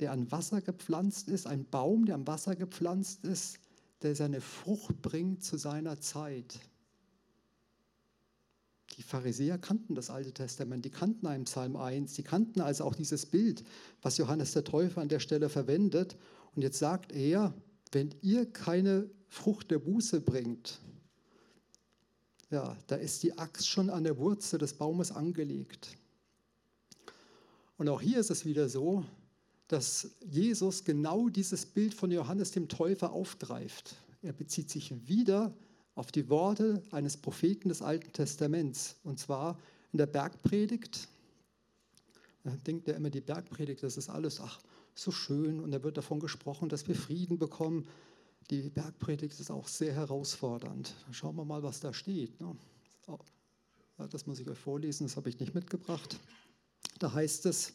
der 0.00 0.12
an 0.12 0.30
Wasser 0.30 0.60
gepflanzt 0.60 1.28
ist, 1.28 1.46
ein 1.46 1.64
Baum, 1.64 2.04
der 2.04 2.14
am 2.14 2.26
Wasser 2.26 2.56
gepflanzt 2.56 3.24
ist, 3.24 3.58
der 4.02 4.14
seine 4.14 4.40
Frucht 4.40 5.00
bringt 5.02 5.42
zu 5.42 5.56
seiner 5.56 6.00
Zeit. 6.00 6.58
Die 8.96 9.02
Pharisäer 9.02 9.58
kannten 9.58 9.94
das 9.94 10.10
Alte 10.10 10.32
Testament, 10.32 10.84
die 10.84 10.90
kannten 10.90 11.26
einen 11.26 11.44
Psalm 11.44 11.76
1, 11.76 12.14
die 12.14 12.22
kannten 12.22 12.60
also 12.60 12.84
auch 12.84 12.94
dieses 12.94 13.26
Bild, 13.26 13.62
was 14.00 14.16
Johannes 14.16 14.52
der 14.52 14.64
Täufer 14.64 15.02
an 15.02 15.08
der 15.08 15.20
Stelle 15.20 15.48
verwendet. 15.48 16.16
Und 16.54 16.62
jetzt 16.62 16.78
sagt 16.78 17.12
er, 17.12 17.52
wenn 17.92 18.14
ihr 18.22 18.50
keine 18.50 19.10
Frucht 19.28 19.70
der 19.70 19.78
Buße 19.78 20.20
bringt, 20.20 20.80
ja, 22.50 22.76
da 22.86 22.96
ist 22.96 23.22
die 23.22 23.36
Axt 23.36 23.68
schon 23.68 23.90
an 23.90 24.04
der 24.04 24.18
Wurzel 24.18 24.58
des 24.58 24.74
Baumes 24.74 25.10
angelegt. 25.10 25.96
Und 27.76 27.88
auch 27.88 28.00
hier 28.00 28.18
ist 28.18 28.30
es 28.30 28.46
wieder 28.46 28.68
so, 28.68 29.04
dass 29.68 30.10
Jesus 30.20 30.84
genau 30.84 31.28
dieses 31.28 31.66
Bild 31.66 31.94
von 31.94 32.10
Johannes 32.10 32.52
dem 32.52 32.68
Täufer 32.68 33.12
aufgreift. 33.12 33.96
Er 34.22 34.32
bezieht 34.32 34.70
sich 34.70 34.94
wieder 35.08 35.52
auf 35.94 36.12
die 36.12 36.28
Worte 36.28 36.82
eines 36.90 37.16
Propheten 37.16 37.68
des 37.68 37.82
Alten 37.82 38.12
Testaments, 38.12 38.96
und 39.02 39.18
zwar 39.18 39.58
in 39.92 39.98
der 39.98 40.06
Bergpredigt. 40.06 41.08
Da 42.44 42.50
denkt 42.50 42.86
er 42.86 42.96
immer, 42.96 43.10
die 43.10 43.20
Bergpredigt, 43.20 43.82
das 43.82 43.96
ist 43.96 44.08
alles, 44.08 44.40
ach, 44.40 44.60
so 44.94 45.10
schön, 45.10 45.60
und 45.60 45.72
da 45.72 45.82
wird 45.82 45.96
davon 45.96 46.20
gesprochen, 46.20 46.68
dass 46.68 46.86
wir 46.86 46.94
Frieden 46.94 47.38
bekommen. 47.38 47.88
Die 48.50 48.70
Bergpredigt 48.70 49.38
ist 49.40 49.50
auch 49.50 49.68
sehr 49.68 49.92
herausfordernd. 49.92 50.94
Schauen 51.10 51.36
wir 51.36 51.44
mal, 51.44 51.62
was 51.62 51.80
da 51.80 51.92
steht. 51.92 52.40
Ne? 52.40 52.56
Das 54.10 54.26
muss 54.26 54.38
ich 54.38 54.48
euch 54.48 54.58
vorlesen, 54.58 55.06
das 55.06 55.16
habe 55.16 55.28
ich 55.28 55.40
nicht 55.40 55.54
mitgebracht. 55.54 56.20
Da 56.98 57.12
heißt 57.12 57.46
es, 57.46 57.72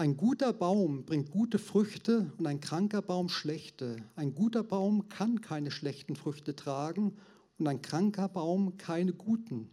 ein 0.00 0.16
guter 0.16 0.54
Baum 0.54 1.04
bringt 1.04 1.30
gute 1.30 1.58
Früchte 1.58 2.32
und 2.38 2.46
ein 2.46 2.62
kranker 2.62 3.02
Baum 3.02 3.28
schlechte. 3.28 3.96
Ein 4.16 4.34
guter 4.34 4.64
Baum 4.64 5.10
kann 5.10 5.42
keine 5.42 5.70
schlechten 5.70 6.16
Früchte 6.16 6.56
tragen 6.56 7.18
und 7.58 7.66
ein 7.66 7.82
kranker 7.82 8.30
Baum 8.30 8.78
keine 8.78 9.12
guten. 9.12 9.68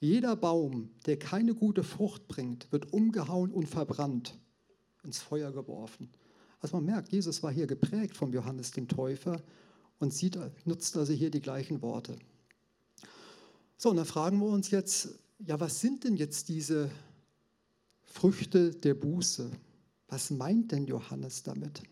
Jeder 0.00 0.34
Baum, 0.34 0.88
der 1.04 1.18
keine 1.18 1.54
gute 1.54 1.84
Frucht 1.84 2.26
bringt, 2.26 2.72
wird 2.72 2.94
umgehauen 2.94 3.52
und 3.52 3.68
verbrannt, 3.68 4.38
ins 5.02 5.18
Feuer 5.18 5.52
geworfen. 5.52 6.08
Also 6.60 6.78
man 6.78 6.86
merkt, 6.86 7.12
Jesus 7.12 7.42
war 7.42 7.52
hier 7.52 7.66
geprägt 7.66 8.16
vom 8.16 8.32
Johannes 8.32 8.70
dem 8.70 8.88
Täufer 8.88 9.42
und 9.98 10.14
sieht, 10.14 10.38
nutzt 10.64 10.96
also 10.96 11.12
hier 11.12 11.30
die 11.30 11.42
gleichen 11.42 11.82
Worte. 11.82 12.16
So, 13.76 13.90
und 13.90 13.96
dann 13.96 14.06
fragen 14.06 14.38
wir 14.38 14.46
uns 14.46 14.70
jetzt, 14.70 15.18
ja, 15.38 15.60
was 15.60 15.80
sind 15.80 16.04
denn 16.04 16.16
jetzt 16.16 16.48
diese 16.48 16.90
Früchte 18.14 18.70
der 18.70 18.94
Buße. 18.94 19.50
Was 20.06 20.30
meint 20.30 20.70
denn 20.70 20.86
Johannes 20.86 21.42
damit? 21.42 21.82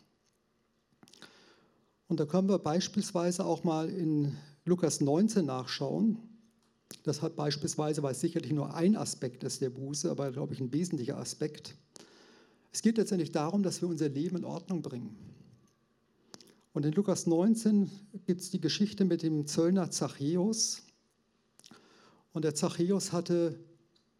Und 2.07 2.21
da 2.21 2.27
können 2.27 2.49
wir 2.49 2.61
beispielsweise 2.61 3.45
auch 3.45 3.65
mal 3.65 3.91
in 3.91 4.37
Lukas 4.65 5.01
19 5.01 5.45
nachschauen. 5.45 6.19
Das 7.03 7.23
hat 7.23 7.35
beispielsweise, 7.35 8.05
weil 8.05 8.13
es 8.13 8.21
sicherlich 8.21 8.53
nur 8.53 8.73
ein 8.73 8.95
Aspekt 8.95 9.43
ist 9.43 9.63
der 9.63 9.71
Buße, 9.71 10.09
aber 10.09 10.31
glaube 10.31 10.55
ich 10.55 10.61
ein 10.61 10.73
wesentlicher 10.73 11.19
Aspekt. 11.19 11.75
Es 12.71 12.83
geht 12.83 12.99
letztendlich 12.99 13.33
darum, 13.33 13.65
dass 13.65 13.83
wir 13.83 13.89
unser 13.89 14.09
Leben 14.09 14.37
in 14.37 14.45
Ordnung 14.45 14.81
bringen. 14.81 15.17
Und 16.73 16.87
in 16.87 16.93
Lukas 16.93 17.27
19 17.27 17.91
gibt 18.27 18.43
es 18.43 18.51
die 18.51 18.61
Geschichte 18.61 19.05
mit 19.05 19.25
dem 19.25 19.49
Zöllner 19.49 19.91
Zachäus. 19.91 20.85
Und 22.33 22.45
der 22.45 22.55
Zachäus 22.55 23.13
hatte 23.13 23.59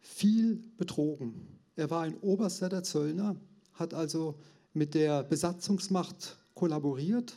viel 0.01 0.61
betrogen. 0.75 1.62
Er 1.75 1.89
war 1.89 2.01
ein 2.03 2.17
Oberster 2.19 2.69
der 2.69 2.83
Zöllner, 2.83 3.35
hat 3.73 3.93
also 3.93 4.35
mit 4.73 4.93
der 4.93 5.23
Besatzungsmacht 5.23 6.37
kollaboriert, 6.53 7.33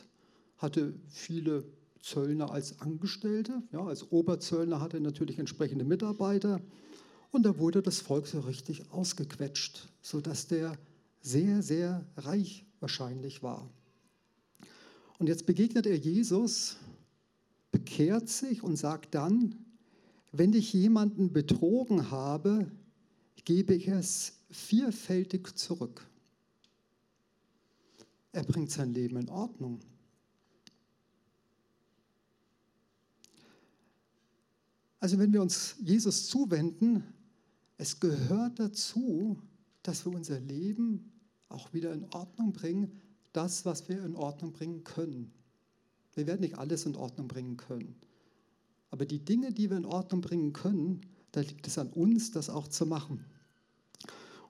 hatte 0.57 0.93
viele 1.07 1.63
Zöllner 2.01 2.51
als 2.51 2.79
Angestellte, 2.79 3.63
ja, 3.71 3.83
als 3.85 4.11
Oberzöllner 4.11 4.79
hatte 4.79 4.97
er 4.97 5.01
natürlich 5.01 5.39
entsprechende 5.39 5.83
Mitarbeiter 5.83 6.61
und 7.31 7.43
da 7.43 7.57
wurde 7.57 7.81
das 7.81 7.99
Volk 7.99 8.27
so 8.27 8.39
richtig 8.41 8.91
ausgequetscht, 8.91 9.89
sodass 10.01 10.47
der 10.47 10.77
sehr, 11.21 11.61
sehr 11.61 12.05
reich 12.15 12.65
wahrscheinlich 12.79 13.43
war. 13.43 13.69
Und 15.19 15.27
jetzt 15.27 15.45
begegnet 15.45 15.87
er 15.87 15.97
Jesus, 15.97 16.77
bekehrt 17.71 18.29
sich 18.29 18.63
und 18.63 18.77
sagt 18.77 19.15
dann, 19.15 19.55
wenn 20.31 20.53
ich 20.53 20.73
jemanden 20.73 21.33
betrogen 21.33 22.11
habe, 22.11 22.71
gebe 23.45 23.73
ich 23.73 23.87
es 23.87 24.33
vierfältig 24.49 25.55
zurück. 25.55 26.07
Er 28.31 28.43
bringt 28.43 28.71
sein 28.71 28.93
Leben 28.93 29.17
in 29.17 29.29
Ordnung. 29.29 29.79
Also 34.99 35.17
wenn 35.19 35.31
wir 35.31 35.41
uns 35.41 35.75
Jesus 35.79 36.27
zuwenden, 36.27 37.03
es 37.77 37.99
gehört 37.99 38.59
dazu, 38.59 39.41
dass 39.83 40.05
wir 40.05 40.13
unser 40.13 40.39
Leben 40.39 41.11
auch 41.49 41.73
wieder 41.73 41.93
in 41.93 42.03
Ordnung 42.13 42.51
bringen, 42.51 42.91
das, 43.31 43.65
was 43.65 43.87
wir 43.87 44.03
in 44.03 44.15
Ordnung 44.15 44.51
bringen 44.51 44.83
können. 44.83 45.31
Wir 46.15 46.25
werden 46.25 46.41
nicht 46.41 46.57
alles 46.57 46.85
in 46.85 46.95
Ordnung 46.95 47.27
bringen 47.27 47.57
können. 47.57 47.95
Aber 48.89 49.05
die 49.05 49.23
Dinge, 49.23 49.51
die 49.51 49.69
wir 49.69 49.77
in 49.77 49.85
Ordnung 49.85 50.21
bringen 50.21 50.53
können, 50.53 51.01
da 51.37 51.41
liegt 51.41 51.67
es 51.67 51.77
an 51.77 51.89
uns, 51.89 52.31
das 52.31 52.49
auch 52.49 52.67
zu 52.67 52.87
machen. 52.87 53.23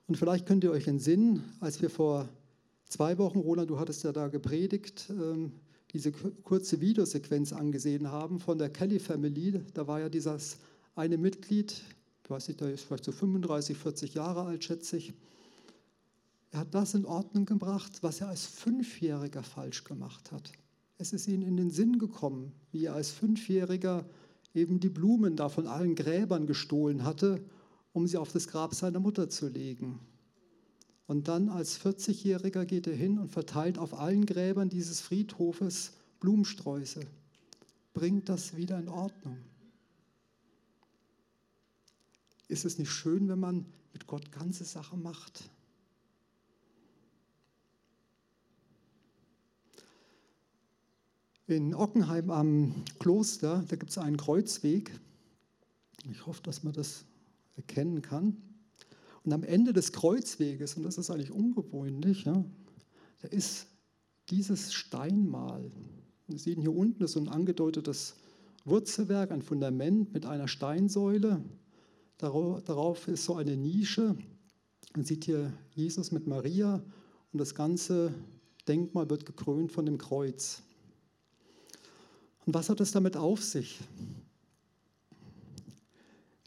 Und 0.07 0.15
vielleicht 0.15 0.45
könnt 0.45 0.63
ihr 0.63 0.71
euch 0.71 0.87
entsinnen, 0.87 1.43
als 1.59 1.81
wir 1.81 1.89
vor 1.89 2.29
zwei 2.87 3.17
Wochen, 3.17 3.39
Roland, 3.39 3.69
du 3.69 3.77
hattest 3.77 4.05
ja 4.05 4.13
da 4.13 4.29
gepredigt, 4.29 5.07
ähm, 5.09 5.51
diese 5.91 6.13
kurze 6.13 6.79
Videosequenz 6.79 7.51
angesehen 7.51 8.09
haben 8.09 8.39
von 8.39 8.57
der 8.57 8.69
Kelly 8.69 8.99
Family. 8.99 9.61
Da 9.73 9.85
war 9.85 9.99
ja 9.99 10.07
dieses 10.07 10.59
eine 10.95 11.17
Mitglied, 11.17 11.73
ich 12.23 12.29
weiß 12.29 12.47
nicht, 12.47 12.61
der 12.61 12.71
ist 12.71 12.85
vielleicht 12.85 13.03
so 13.03 13.11
35, 13.11 13.77
40 13.77 14.13
Jahre 14.13 14.43
alt, 14.43 14.63
schätze 14.63 14.95
ich. 14.95 15.13
Er 16.51 16.61
hat 16.61 16.73
das 16.73 16.93
in 16.93 17.05
Ordnung 17.05 17.45
gebracht, 17.45 18.01
was 18.01 18.21
er 18.21 18.29
als 18.29 18.45
Fünfjähriger 18.45 19.43
falsch 19.43 19.83
gemacht 19.83 20.31
hat. 20.31 20.53
Es 20.97 21.11
ist 21.11 21.27
ihm 21.27 21.41
in 21.41 21.57
den 21.57 21.69
Sinn 21.69 21.99
gekommen, 21.99 22.53
wie 22.71 22.85
er 22.85 22.93
als 22.93 23.11
Fünfjähriger 23.11 24.05
eben 24.57 24.79
die 24.79 24.89
Blumen 24.89 25.35
da 25.35 25.47
von 25.47 25.67
allen 25.67 25.95
Gräbern 25.95 26.47
gestohlen 26.47 27.03
hatte 27.03 27.41
um 27.97 28.05
sie 28.05 28.17
auf 28.17 28.31
das 28.31 28.47
Grab 28.47 28.75
seiner 28.75 28.99
Mutter 28.99 29.27
zu 29.27 29.47
legen. 29.47 29.99
Und 31.07 31.27
dann 31.27 31.49
als 31.49 31.79
40-Jähriger 31.79 32.63
geht 32.65 32.85
er 32.85 32.95
hin 32.95 33.17
und 33.17 33.29
verteilt 33.29 33.79
auf 33.79 33.97
allen 33.97 34.27
Gräbern 34.27 34.69
dieses 34.69 35.01
Friedhofes 35.01 35.93
Blumensträuße. 36.19 37.01
Bringt 37.95 38.29
das 38.29 38.55
wieder 38.55 38.77
in 38.77 38.87
Ordnung. 38.87 39.37
Ist 42.47 42.65
es 42.65 42.77
nicht 42.77 42.91
schön, 42.91 43.27
wenn 43.29 43.39
man 43.39 43.65
mit 43.93 44.05
Gott 44.05 44.31
ganze 44.31 44.63
Sachen 44.63 45.01
macht? 45.01 45.49
In 51.49 51.73
Ockenheim 51.73 52.29
am 52.29 52.75
Kloster, 52.99 53.63
da 53.69 53.77
gibt 53.77 53.91
es 53.91 53.97
einen 53.97 54.17
Kreuzweg. 54.17 54.91
Ich 56.11 56.25
hoffe, 56.25 56.43
dass 56.43 56.63
man 56.63 56.73
das 56.73 57.05
erkennen 57.55 58.01
kann. 58.01 58.35
Und 59.23 59.31
am 59.31 59.43
Ende 59.43 59.71
des 59.71 59.93
Kreuzweges, 59.93 60.75
und 60.75 60.83
das 60.83 60.97
ist 60.97 61.09
eigentlich 61.09 61.31
ungewöhnlich, 61.31 62.25
ja, 62.25 62.43
da 63.21 63.29
ist 63.29 63.67
dieses 64.29 64.73
Steinmal. 64.73 65.71
Wir 66.27 66.37
sehen 66.37 66.59
hier 66.59 66.75
unten 66.75 67.01
ist 67.05 67.13
so 67.13 67.21
ein 67.21 67.29
angedeutetes 67.29 68.15
Wurzelwerk, 68.65 69.31
ein 69.31 69.41
Fundament 69.41 70.13
mit 70.13 70.25
einer 70.25 70.49
Steinsäule. 70.49 71.41
Darauf 72.17 73.07
ist 73.07 73.23
so 73.23 73.35
eine 73.35 73.55
Nische. 73.55 74.17
Man 74.97 75.05
sieht 75.05 75.23
hier 75.23 75.53
Jesus 75.75 76.11
mit 76.11 76.27
Maria 76.27 76.83
und 77.31 77.39
das 77.39 77.55
ganze 77.55 78.13
Denkmal 78.67 79.09
wird 79.09 79.25
gekrönt 79.25 79.71
von 79.71 79.85
dem 79.85 79.97
Kreuz. 79.97 80.63
Und 82.47 82.53
was 82.53 82.69
hat 82.69 82.79
es 82.79 82.91
damit 82.91 83.17
auf 83.17 83.43
sich? 83.43 83.77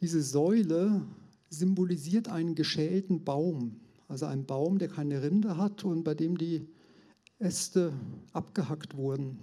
Diese 0.01 0.23
Säule 0.23 1.03
symbolisiert 1.51 2.27
einen 2.27 2.55
geschälten 2.55 3.23
Baum, 3.23 3.79
also 4.09 4.25
einen 4.25 4.47
Baum, 4.47 4.79
der 4.79 4.89
keine 4.89 5.23
Rinde 5.23 5.59
hat 5.59 5.85
und 5.85 6.03
bei 6.03 6.15
dem 6.15 6.39
die 6.39 6.67
Äste 7.39 7.93
abgehackt 8.33 8.97
wurden. 8.97 9.39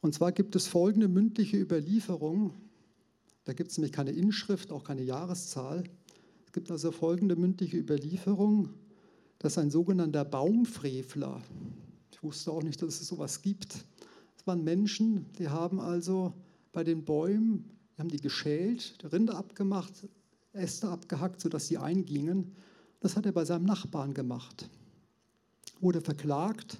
Und 0.00 0.14
zwar 0.14 0.32
gibt 0.32 0.56
es 0.56 0.66
folgende 0.66 1.08
mündliche 1.08 1.58
Überlieferung. 1.58 2.54
Da 3.44 3.52
gibt 3.52 3.72
es 3.72 3.76
nämlich 3.76 3.92
keine 3.92 4.12
Inschrift, 4.12 4.72
auch 4.72 4.84
keine 4.84 5.02
Jahreszahl. 5.02 5.84
Es 6.46 6.52
gibt 6.52 6.70
also 6.70 6.92
folgende 6.92 7.36
mündliche 7.36 7.76
Überlieferung, 7.76 8.70
dass 9.38 9.58
ein 9.58 9.70
sogenannter 9.70 10.24
Baumfrevler, 10.24 11.42
ich 12.10 12.22
wusste 12.22 12.52
auch 12.52 12.62
nicht, 12.62 12.80
dass 12.80 13.02
es 13.02 13.08
sowas 13.08 13.42
gibt, 13.42 13.84
waren 14.46 14.64
Menschen, 14.64 15.26
die 15.38 15.48
haben 15.48 15.80
also 15.80 16.32
bei 16.72 16.84
den 16.84 17.04
Bäumen 17.04 17.76
wir 17.96 18.02
haben 18.02 18.10
die 18.10 18.20
geschält, 18.20 18.98
Rinde 19.10 19.34
abgemacht, 19.34 20.06
Äste 20.52 20.90
abgehackt, 20.90 21.40
sodass 21.40 21.66
sie 21.66 21.78
eingingen. 21.78 22.54
Das 23.00 23.16
hat 23.16 23.24
er 23.24 23.32
bei 23.32 23.46
seinem 23.46 23.64
Nachbarn 23.64 24.12
gemacht. 24.12 24.68
Wurde 25.80 26.02
verklagt 26.02 26.78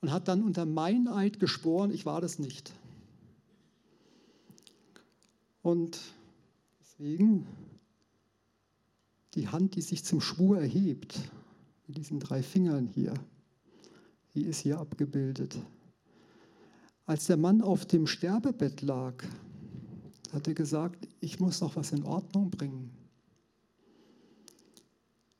und 0.00 0.10
hat 0.10 0.28
dann 0.28 0.42
unter 0.42 0.64
Meineid 0.64 1.40
geschworen, 1.40 1.90
ich 1.90 2.06
war 2.06 2.22
das 2.22 2.38
nicht. 2.38 2.72
Und 5.60 6.00
deswegen 6.80 7.46
die 9.34 9.48
Hand, 9.48 9.74
die 9.74 9.82
sich 9.82 10.06
zum 10.06 10.22
Schwur 10.22 10.58
erhebt, 10.58 11.20
mit 11.86 11.98
diesen 11.98 12.18
drei 12.18 12.42
Fingern 12.42 12.86
hier, 12.86 13.12
die 14.32 14.44
ist 14.44 14.60
hier 14.60 14.78
abgebildet. 14.78 15.58
Als 17.10 17.26
der 17.26 17.38
Mann 17.38 17.60
auf 17.60 17.86
dem 17.86 18.06
Sterbebett 18.06 18.82
lag, 18.82 19.24
hat 20.32 20.46
er 20.46 20.54
gesagt, 20.54 21.08
ich 21.18 21.40
muss 21.40 21.60
noch 21.60 21.74
was 21.74 21.90
in 21.90 22.04
Ordnung 22.04 22.50
bringen. 22.50 22.92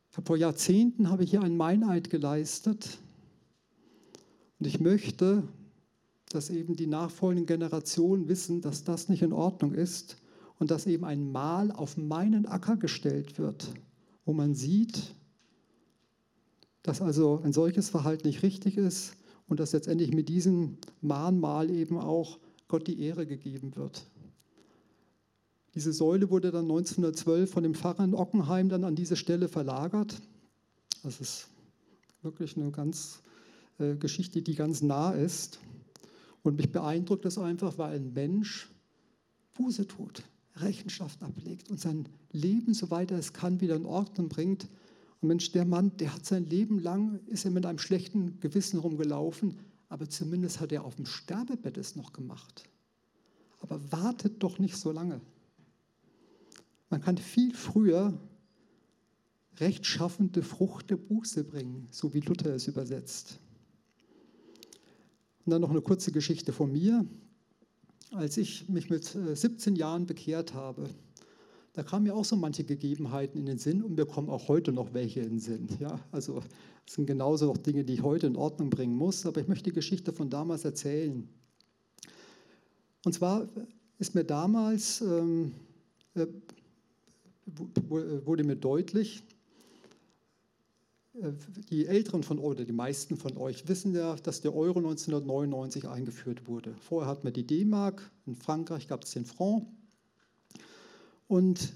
Vor 0.08 0.36
Jahrzehnten 0.36 1.10
habe 1.10 1.22
ich 1.22 1.30
hier 1.30 1.42
einen 1.42 1.56
Meineid 1.56 2.10
geleistet 2.10 2.98
und 4.58 4.66
ich 4.66 4.80
möchte, 4.80 5.44
dass 6.30 6.50
eben 6.50 6.74
die 6.74 6.88
nachfolgenden 6.88 7.46
Generationen 7.46 8.26
wissen, 8.26 8.62
dass 8.62 8.82
das 8.82 9.08
nicht 9.08 9.22
in 9.22 9.32
Ordnung 9.32 9.72
ist 9.72 10.16
und 10.58 10.72
dass 10.72 10.88
eben 10.88 11.04
ein 11.04 11.30
Mal 11.30 11.70
auf 11.70 11.96
meinen 11.96 12.46
Acker 12.46 12.78
gestellt 12.78 13.38
wird, 13.38 13.72
wo 14.24 14.32
man 14.32 14.56
sieht, 14.56 15.14
dass 16.82 17.00
also 17.00 17.40
ein 17.44 17.52
solches 17.52 17.90
Verhalten 17.90 18.26
nicht 18.26 18.42
richtig 18.42 18.76
ist 18.76 19.14
und 19.50 19.60
dass 19.60 19.72
letztendlich 19.72 20.14
mit 20.14 20.28
diesem 20.28 20.78
Mahnmal 21.02 21.70
eben 21.70 21.98
auch 21.98 22.38
Gott 22.68 22.86
die 22.86 23.00
Ehre 23.02 23.26
gegeben 23.26 23.74
wird. 23.74 24.06
Diese 25.74 25.92
Säule 25.92 26.30
wurde 26.30 26.52
dann 26.52 26.64
1912 26.64 27.50
von 27.50 27.64
dem 27.64 27.74
Pfarrer 27.74 28.04
in 28.04 28.14
Ockenheim 28.14 28.68
dann 28.68 28.84
an 28.84 28.94
diese 28.94 29.16
Stelle 29.16 29.48
verlagert. 29.48 30.20
Das 31.02 31.20
ist 31.20 31.48
wirklich 32.22 32.56
eine 32.56 32.70
ganz 32.70 33.20
äh, 33.78 33.96
Geschichte, 33.96 34.40
die 34.40 34.54
ganz 34.54 34.82
nah 34.82 35.10
ist. 35.12 35.58
Und 36.42 36.56
mich 36.56 36.70
beeindruckt 36.70 37.24
das 37.24 37.36
einfach, 37.36 37.76
weil 37.76 37.96
ein 37.96 38.12
Mensch 38.12 38.68
Buße 39.54 39.86
tut, 39.88 40.22
Rechenschaft 40.56 41.22
ablegt 41.24 41.70
und 41.70 41.80
sein 41.80 42.08
Leben, 42.30 42.72
soweit 42.72 43.10
er 43.10 43.18
es 43.18 43.32
kann, 43.32 43.60
wieder 43.60 43.74
in 43.74 43.84
Ordnung 43.84 44.28
bringt. 44.28 44.68
Und 45.20 45.28
Mensch, 45.28 45.52
der 45.52 45.64
Mann, 45.64 45.96
der 45.98 46.14
hat 46.14 46.24
sein 46.24 46.46
Leben 46.46 46.78
lang, 46.78 47.20
ist 47.26 47.44
er 47.44 47.50
mit 47.50 47.66
einem 47.66 47.78
schlechten 47.78 48.40
Gewissen 48.40 48.78
rumgelaufen, 48.78 49.58
aber 49.88 50.08
zumindest 50.08 50.60
hat 50.60 50.72
er 50.72 50.84
auf 50.84 50.96
dem 50.96 51.06
Sterbebett 51.06 51.76
es 51.76 51.96
noch 51.96 52.12
gemacht. 52.12 52.64
Aber 53.60 53.80
wartet 53.92 54.42
doch 54.42 54.58
nicht 54.58 54.76
so 54.76 54.92
lange. 54.92 55.20
Man 56.88 57.02
kann 57.02 57.18
viel 57.18 57.54
früher 57.54 58.18
rechtschaffende 59.58 60.42
Frucht 60.42 60.90
der 60.90 60.96
Buße 60.96 61.44
bringen, 61.44 61.86
so 61.90 62.14
wie 62.14 62.20
Luther 62.20 62.54
es 62.54 62.66
übersetzt. 62.66 63.38
Und 65.44 65.52
dann 65.52 65.60
noch 65.60 65.70
eine 65.70 65.82
kurze 65.82 66.12
Geschichte 66.12 66.52
von 66.52 66.72
mir. 66.72 67.04
Als 68.12 68.36
ich 68.38 68.68
mich 68.68 68.90
mit 68.90 69.04
17 69.04 69.74
äh, 69.74 69.78
Jahren 69.78 70.06
bekehrt 70.06 70.54
habe, 70.54 70.88
da 71.72 71.82
kamen 71.82 72.04
mir 72.04 72.14
auch 72.14 72.24
so 72.24 72.36
manche 72.36 72.64
Gegebenheiten 72.64 73.38
in 73.38 73.46
den 73.46 73.58
Sinn 73.58 73.82
und 73.82 73.94
mir 73.96 74.06
kommen 74.06 74.28
auch 74.28 74.48
heute 74.48 74.72
noch 74.72 74.92
welche 74.92 75.20
in 75.20 75.30
den 75.30 75.38
Sinn. 75.40 75.68
Ja, 75.78 76.00
also 76.10 76.42
es 76.86 76.94
sind 76.94 77.06
genauso 77.06 77.46
noch 77.46 77.56
Dinge, 77.56 77.84
die 77.84 77.94
ich 77.94 78.02
heute 78.02 78.26
in 78.26 78.36
Ordnung 78.36 78.70
bringen 78.70 78.96
muss, 78.96 79.24
aber 79.24 79.40
ich 79.40 79.48
möchte 79.48 79.70
die 79.70 79.74
Geschichte 79.74 80.12
von 80.12 80.30
damals 80.30 80.64
erzählen. 80.64 81.28
Und 83.04 83.12
zwar 83.12 83.48
ist 83.98 84.14
mir 84.14 84.24
damals 84.24 85.00
ähm, 85.00 85.52
äh, 86.14 86.26
wurde 88.26 88.44
mir 88.44 88.56
deutlich, 88.56 89.22
äh, 91.14 91.32
die 91.70 91.86
Älteren 91.86 92.22
von 92.22 92.38
oder 92.38 92.64
die 92.64 92.72
meisten 92.72 93.16
von 93.16 93.36
euch 93.36 93.68
wissen 93.68 93.94
ja, 93.94 94.16
dass 94.16 94.40
der 94.40 94.54
Euro 94.54 94.78
1999 94.78 95.88
eingeführt 95.88 96.46
wurde. 96.46 96.74
Vorher 96.80 97.10
hatten 97.10 97.24
wir 97.24 97.32
die 97.32 97.46
D-Mark, 97.46 98.10
in 98.26 98.34
Frankreich 98.34 98.88
gab 98.88 99.04
es 99.04 99.12
den 99.12 99.24
Franc. 99.24 99.66
Und 101.30 101.74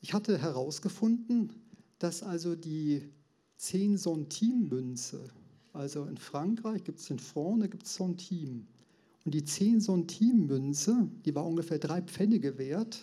ich 0.00 0.12
hatte 0.12 0.38
herausgefunden, 0.38 1.52
dass 2.00 2.24
also 2.24 2.56
die 2.56 3.08
10 3.58 3.96
Centime-Münze, 3.96 5.30
also 5.72 6.02
in 6.06 6.16
Frankreich 6.16 6.82
gibt 6.82 6.98
es 6.98 7.06
den 7.06 7.20
Franc, 7.20 7.60
da 7.60 7.68
gibt 7.68 7.86
es 7.86 7.94
Centime. 7.94 8.64
Und 9.24 9.34
die 9.34 9.44
10 9.44 9.82
Centime-Münze, 9.82 11.08
die 11.24 11.32
war 11.32 11.46
ungefähr 11.46 11.78
drei 11.78 12.02
Pfennige 12.02 12.58
wert, 12.58 12.98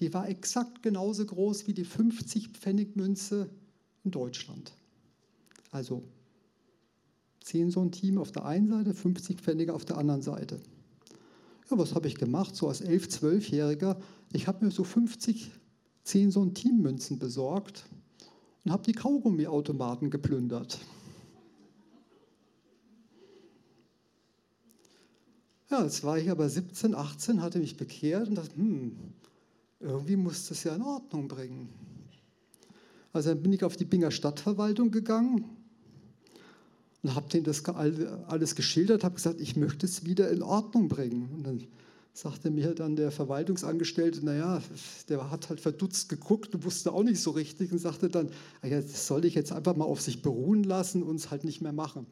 die 0.00 0.14
war 0.14 0.26
exakt 0.26 0.82
genauso 0.82 1.26
groß 1.26 1.66
wie 1.66 1.74
die 1.74 1.84
50-Pfennig-Münze 1.84 3.50
in 4.04 4.10
Deutschland. 4.10 4.72
Also 5.70 6.02
10 7.42 7.72
Centime 7.72 8.22
auf 8.22 8.32
der 8.32 8.46
einen 8.46 8.70
Seite, 8.70 8.94
50 8.94 9.38
Pfennige 9.38 9.74
auf 9.74 9.84
der 9.84 9.98
anderen 9.98 10.22
Seite. 10.22 10.58
Ja, 11.70 11.78
was 11.78 11.94
habe 11.94 12.08
ich 12.08 12.14
gemacht? 12.14 12.56
So 12.56 12.68
als 12.68 12.82
11-, 12.82 13.20
12-Jähriger, 13.20 13.96
ich 14.32 14.46
habe 14.46 14.64
mir 14.64 14.70
so 14.70 14.84
50 14.84 15.50
10 16.04 16.32
Centime-Münzen 16.32 17.18
besorgt 17.18 17.84
und 18.64 18.72
habe 18.72 18.82
die 18.82 18.92
Kaugummiautomaten 18.92 20.08
geplündert. 20.08 20.78
Ja, 25.70 25.82
jetzt 25.82 26.02
war 26.02 26.18
ich 26.18 26.30
aber 26.30 26.48
17, 26.48 26.94
18, 26.94 27.42
hatte 27.42 27.58
mich 27.58 27.76
bekehrt 27.76 28.28
und 28.28 28.36
dachte, 28.36 28.56
hm, 28.56 28.96
irgendwie 29.80 30.16
muss 30.16 30.48
das 30.48 30.64
ja 30.64 30.74
in 30.74 30.80
Ordnung 30.80 31.28
bringen. 31.28 31.68
Also 33.12 33.28
dann 33.28 33.42
bin 33.42 33.52
ich 33.52 33.62
auf 33.64 33.76
die 33.76 33.84
Binger 33.84 34.10
Stadtverwaltung 34.10 34.90
gegangen 34.90 35.57
und 37.02 37.14
habe 37.14 37.28
denen 37.28 37.44
das 37.44 37.64
alles 37.64 38.54
geschildert, 38.54 39.04
habe 39.04 39.14
gesagt, 39.14 39.40
ich 39.40 39.56
möchte 39.56 39.86
es 39.86 40.04
wieder 40.04 40.30
in 40.30 40.42
Ordnung 40.42 40.88
bringen. 40.88 41.30
Und 41.32 41.46
dann 41.46 41.64
sagte 42.12 42.50
mir 42.50 42.74
dann 42.74 42.96
der 42.96 43.12
Verwaltungsangestellte, 43.12 44.24
naja, 44.24 44.60
der 45.08 45.30
hat 45.30 45.48
halt 45.48 45.60
verdutzt 45.60 46.08
geguckt 46.08 46.54
und 46.54 46.64
wusste 46.64 46.92
auch 46.92 47.04
nicht 47.04 47.20
so 47.20 47.30
richtig 47.30 47.70
und 47.70 47.78
sagte 47.78 48.08
dann, 48.08 48.30
ah 48.62 48.66
ja, 48.66 48.80
das 48.80 49.06
soll 49.06 49.24
ich 49.24 49.34
jetzt 49.34 49.52
einfach 49.52 49.76
mal 49.76 49.84
auf 49.84 50.00
sich 50.00 50.22
beruhen 50.22 50.64
lassen 50.64 51.04
und 51.04 51.16
es 51.16 51.30
halt 51.30 51.44
nicht 51.44 51.60
mehr 51.60 51.72
machen. 51.72 52.06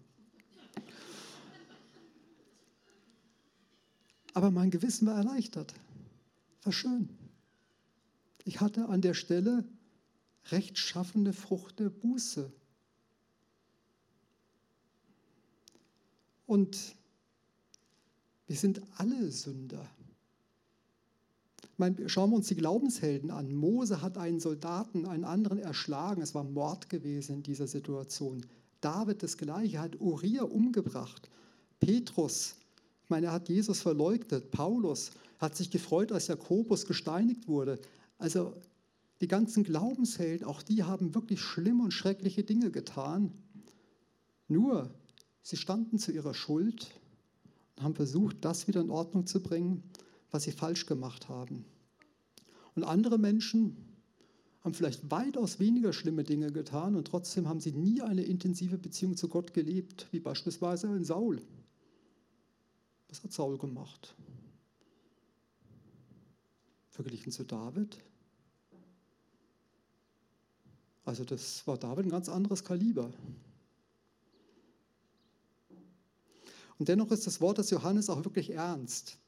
Aber 4.34 4.50
mein 4.50 4.70
Gewissen 4.70 5.06
war 5.06 5.16
erleichtert. 5.16 5.74
War 6.62 6.72
schön. 6.72 7.08
Ich 8.44 8.60
hatte 8.60 8.88
an 8.88 9.00
der 9.00 9.14
Stelle 9.14 9.64
rechtschaffende 10.52 11.32
Frucht 11.32 11.80
der 11.80 11.90
Buße. 11.90 12.52
Und 16.46 16.94
wir 18.46 18.56
sind 18.56 18.80
alle 18.96 19.30
Sünder. 19.30 19.86
Meine, 21.78 22.08
schauen 22.08 22.30
wir 22.30 22.36
uns 22.36 22.48
die 22.48 22.54
Glaubenshelden 22.54 23.30
an. 23.30 23.54
Mose 23.54 24.00
hat 24.00 24.16
einen 24.16 24.40
Soldaten, 24.40 25.06
einen 25.06 25.24
anderen 25.24 25.58
erschlagen. 25.58 26.22
Es 26.22 26.34
war 26.34 26.44
Mord 26.44 26.88
gewesen 26.88 27.36
in 27.36 27.42
dieser 27.42 27.66
Situation. 27.66 28.46
David 28.80 29.22
das 29.22 29.36
Gleiche, 29.36 29.80
hat 29.80 30.00
Uriah 30.00 30.44
umgebracht. 30.44 31.28
Petrus, 31.80 32.54
ich 33.04 33.10
meine, 33.10 33.26
er 33.26 33.32
hat 33.32 33.48
Jesus 33.48 33.80
verleugnet. 33.80 34.50
Paulus 34.50 35.10
hat 35.38 35.56
sich 35.56 35.70
gefreut, 35.70 36.12
als 36.12 36.28
Jakobus 36.28 36.86
gesteinigt 36.86 37.46
wurde. 37.46 37.78
Also 38.18 38.54
die 39.20 39.28
ganzen 39.28 39.64
Glaubenshelden, 39.64 40.46
auch 40.46 40.62
die 40.62 40.82
haben 40.82 41.14
wirklich 41.14 41.40
schlimme 41.40 41.84
und 41.84 41.92
schreckliche 41.92 42.42
Dinge 42.42 42.70
getan. 42.70 43.32
Nur, 44.48 44.90
sie 45.46 45.56
standen 45.56 45.98
zu 45.98 46.10
ihrer 46.10 46.34
Schuld 46.34 46.90
und 47.76 47.84
haben 47.84 47.94
versucht, 47.94 48.44
das 48.44 48.66
wieder 48.66 48.80
in 48.80 48.90
Ordnung 48.90 49.26
zu 49.26 49.40
bringen, 49.40 49.84
was 50.32 50.42
sie 50.42 50.50
falsch 50.50 50.86
gemacht 50.86 51.28
haben. 51.28 51.64
Und 52.74 52.82
andere 52.82 53.16
Menschen 53.16 53.76
haben 54.62 54.74
vielleicht 54.74 55.08
weitaus 55.08 55.60
weniger 55.60 55.92
schlimme 55.92 56.24
Dinge 56.24 56.50
getan 56.50 56.96
und 56.96 57.06
trotzdem 57.06 57.48
haben 57.48 57.60
sie 57.60 57.70
nie 57.70 58.02
eine 58.02 58.24
intensive 58.24 58.76
Beziehung 58.76 59.16
zu 59.16 59.28
Gott 59.28 59.54
gelebt, 59.54 60.08
wie 60.10 60.18
beispielsweise 60.18 60.88
ein 60.88 61.04
Saul. 61.04 61.40
Was 63.08 63.22
hat 63.22 63.32
Saul 63.32 63.56
gemacht? 63.56 64.16
verglichen 66.90 67.30
zu 67.30 67.44
David. 67.44 67.98
Also 71.04 71.24
das 71.24 71.66
war 71.66 71.76
David 71.76 72.06
ein 72.06 72.10
ganz 72.10 72.30
anderes 72.30 72.64
Kaliber. 72.64 73.12
Und 76.78 76.88
dennoch 76.88 77.10
ist 77.10 77.26
das 77.26 77.40
Wort 77.40 77.58
des 77.58 77.70
Johannes 77.70 78.10
auch 78.10 78.24
wirklich 78.24 78.50
ernst. 78.50 79.18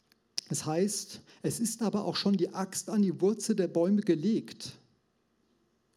Es 0.50 0.66
heißt, 0.66 1.20
es 1.42 1.60
ist 1.60 1.82
aber 1.82 2.04
auch 2.04 2.16
schon 2.16 2.36
die 2.36 2.54
Axt 2.54 2.88
an 2.90 3.02
die 3.02 3.20
Wurzel 3.20 3.54
der 3.56 3.68
Bäume 3.68 4.02
gelegt 4.02 4.78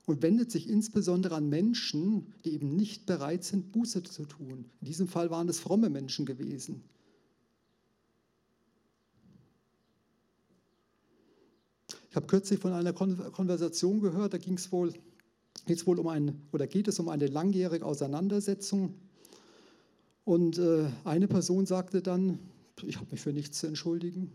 und 0.05 0.21
wendet 0.21 0.51
sich 0.51 0.69
insbesondere 0.69 1.35
an 1.35 1.49
Menschen, 1.49 2.33
die 2.43 2.53
eben 2.53 2.75
nicht 2.75 3.05
bereit 3.05 3.43
sind, 3.43 3.71
Buße 3.71 4.03
zu 4.03 4.25
tun. 4.25 4.65
In 4.81 4.87
diesem 4.87 5.07
Fall 5.07 5.29
waren 5.29 5.47
es 5.47 5.59
fromme 5.59 5.89
Menschen 5.89 6.25
gewesen. 6.25 6.83
Ich 12.09 12.15
habe 12.17 12.27
kürzlich 12.27 12.59
von 12.59 12.73
einer 12.73 12.91
Konversation 12.91 14.01
gehört, 14.01 14.33
da 14.33 14.37
ging 14.37 14.55
es 14.55 14.69
wohl, 14.73 14.93
geht's 15.65 15.87
wohl 15.87 15.97
um 15.97 16.07
ein, 16.07 16.41
oder 16.51 16.67
geht 16.67 16.89
es 16.89 16.99
um 16.99 17.07
eine 17.07 17.27
langjährige 17.27 17.85
Auseinandersetzung. 17.85 18.95
Und 20.23 20.59
äh, 20.59 20.87
eine 21.03 21.27
Person 21.27 21.65
sagte 21.65 22.01
dann, 22.01 22.39
ich 22.83 22.97
habe 22.97 23.11
mich 23.11 23.21
für 23.21 23.33
nichts 23.33 23.59
zu 23.59 23.67
entschuldigen. 23.67 24.31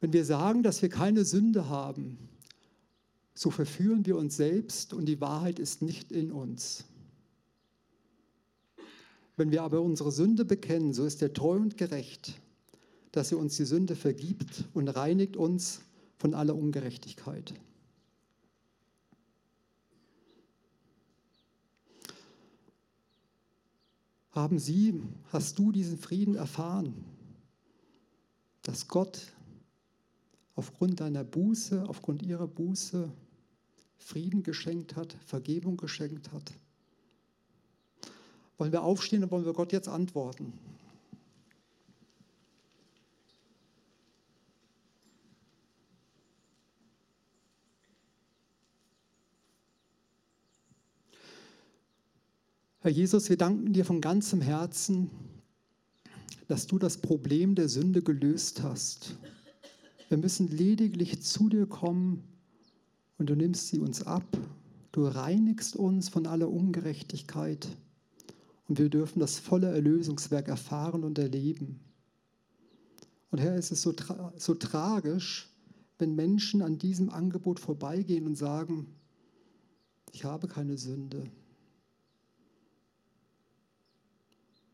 Wenn 0.00 0.12
wir 0.14 0.24
sagen, 0.24 0.62
dass 0.62 0.80
wir 0.80 0.88
keine 0.88 1.24
Sünde 1.24 1.68
haben, 1.68 2.18
so 3.34 3.50
verführen 3.50 4.06
wir 4.06 4.16
uns 4.16 4.36
selbst 4.36 4.94
und 4.94 5.06
die 5.06 5.20
Wahrheit 5.20 5.58
ist 5.58 5.82
nicht 5.82 6.10
in 6.10 6.32
uns. 6.32 6.84
Wenn 9.36 9.50
wir 9.50 9.62
aber 9.62 9.80
unsere 9.80 10.10
Sünde 10.10 10.44
bekennen, 10.44 10.92
so 10.92 11.04
ist 11.04 11.22
er 11.22 11.32
treu 11.32 11.56
und 11.56 11.76
gerecht, 11.76 12.40
dass 13.12 13.32
er 13.32 13.38
uns 13.38 13.56
die 13.56 13.64
Sünde 13.64 13.94
vergibt 13.96 14.64
und 14.72 14.88
reinigt 14.88 15.36
uns 15.36 15.82
von 16.20 16.34
aller 16.34 16.54
Ungerechtigkeit. 16.54 17.54
Haben 24.32 24.58
Sie, 24.58 25.02
hast 25.32 25.58
du 25.58 25.72
diesen 25.72 25.98
Frieden 25.98 26.34
erfahren, 26.34 26.94
dass 28.62 28.86
Gott 28.86 29.32
aufgrund 30.56 31.00
deiner 31.00 31.24
Buße, 31.24 31.88
aufgrund 31.88 32.22
ihrer 32.22 32.46
Buße 32.46 33.10
Frieden 33.96 34.42
geschenkt 34.42 34.96
hat, 34.96 35.14
Vergebung 35.24 35.78
geschenkt 35.78 36.32
hat? 36.32 36.52
Wollen 38.58 38.72
wir 38.72 38.82
aufstehen 38.82 39.24
und 39.24 39.30
wollen 39.30 39.46
wir 39.46 39.54
Gott 39.54 39.72
jetzt 39.72 39.88
antworten? 39.88 40.52
Herr 52.82 52.90
Jesus, 52.90 53.28
wir 53.28 53.36
danken 53.36 53.74
dir 53.74 53.84
von 53.84 54.00
ganzem 54.00 54.40
Herzen, 54.40 55.10
dass 56.48 56.66
du 56.66 56.78
das 56.78 56.96
Problem 56.96 57.54
der 57.54 57.68
Sünde 57.68 58.00
gelöst 58.00 58.62
hast. 58.62 59.18
Wir 60.08 60.16
müssen 60.16 60.48
lediglich 60.48 61.20
zu 61.20 61.50
dir 61.50 61.66
kommen 61.66 62.24
und 63.18 63.28
du 63.28 63.34
nimmst 63.34 63.68
sie 63.68 63.80
uns 63.80 64.06
ab. 64.06 64.24
Du 64.92 65.04
reinigst 65.04 65.76
uns 65.76 66.08
von 66.08 66.26
aller 66.26 66.48
Ungerechtigkeit 66.48 67.68
und 68.66 68.78
wir 68.78 68.88
dürfen 68.88 69.20
das 69.20 69.38
volle 69.38 69.66
Erlösungswerk 69.66 70.48
erfahren 70.48 71.04
und 71.04 71.18
erleben. 71.18 71.80
Und 73.30 73.42
Herr, 73.42 73.56
es 73.56 73.70
ist 73.72 73.82
so, 73.82 73.92
tra 73.92 74.32
so 74.38 74.54
tragisch, 74.54 75.54
wenn 75.98 76.14
Menschen 76.14 76.62
an 76.62 76.78
diesem 76.78 77.10
Angebot 77.10 77.60
vorbeigehen 77.60 78.26
und 78.26 78.36
sagen, 78.36 78.86
ich 80.12 80.24
habe 80.24 80.48
keine 80.48 80.78
Sünde, 80.78 81.30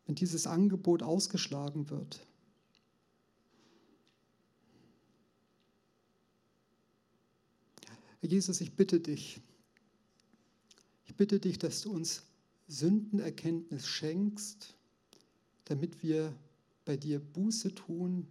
wenn 0.06 0.14
dieses 0.14 0.46
Angebot 0.46 1.02
ausgeschlagen 1.02 1.90
wird. 1.90 2.24
Herr 8.20 8.30
Jesus, 8.30 8.60
ich 8.60 8.74
bitte 8.74 9.00
dich, 9.00 9.40
ich 11.04 11.14
bitte 11.16 11.38
dich, 11.38 11.58
dass 11.58 11.82
du 11.82 11.92
uns 11.92 12.22
Sündenerkenntnis 12.68 13.86
schenkst, 13.86 14.74
damit 15.64 16.02
wir 16.02 16.34
bei 16.84 16.96
dir 16.96 17.18
Buße 17.20 17.74
tun 17.74 18.26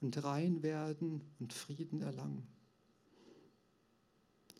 und 0.00 0.22
rein 0.22 0.62
werden 0.62 1.22
und 1.40 1.52
Frieden 1.52 2.02
erlangen. 2.02 2.46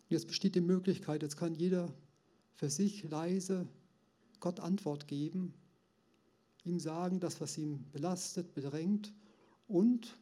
jetzt 0.09 0.27
besteht 0.27 0.55
die 0.55 0.61
Möglichkeit, 0.61 1.21
jetzt 1.21 1.37
kann 1.37 1.53
jeder 1.55 1.93
für 2.55 2.69
sich 2.69 3.03
leise 3.03 3.67
Gott 4.39 4.59
Antwort 4.59 5.07
geben 5.07 5.53
ihm 6.65 6.79
sagen, 6.79 7.19
das, 7.19 7.39
was 7.41 7.57
ihn 7.57 7.85
belastet, 7.91 8.53
bedrängt 8.53 9.13
und 9.67 10.17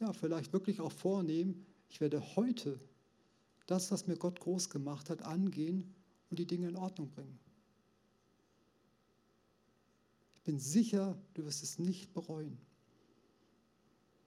ja, 0.00 0.12
vielleicht 0.12 0.52
wirklich 0.52 0.80
auch 0.80 0.92
vornehmen, 0.92 1.64
ich 1.88 2.00
werde 2.00 2.36
heute 2.36 2.78
das, 3.66 3.90
was 3.90 4.06
mir 4.06 4.16
Gott 4.16 4.40
groß 4.40 4.70
gemacht 4.70 5.10
hat, 5.10 5.22
angehen 5.22 5.94
und 6.30 6.38
die 6.38 6.46
Dinge 6.46 6.68
in 6.68 6.76
Ordnung 6.76 7.10
bringen. 7.10 7.38
Ich 10.34 10.42
bin 10.42 10.58
sicher, 10.58 11.18
du 11.34 11.44
wirst 11.44 11.62
es 11.62 11.78
nicht 11.78 12.12
bereuen. 12.12 12.58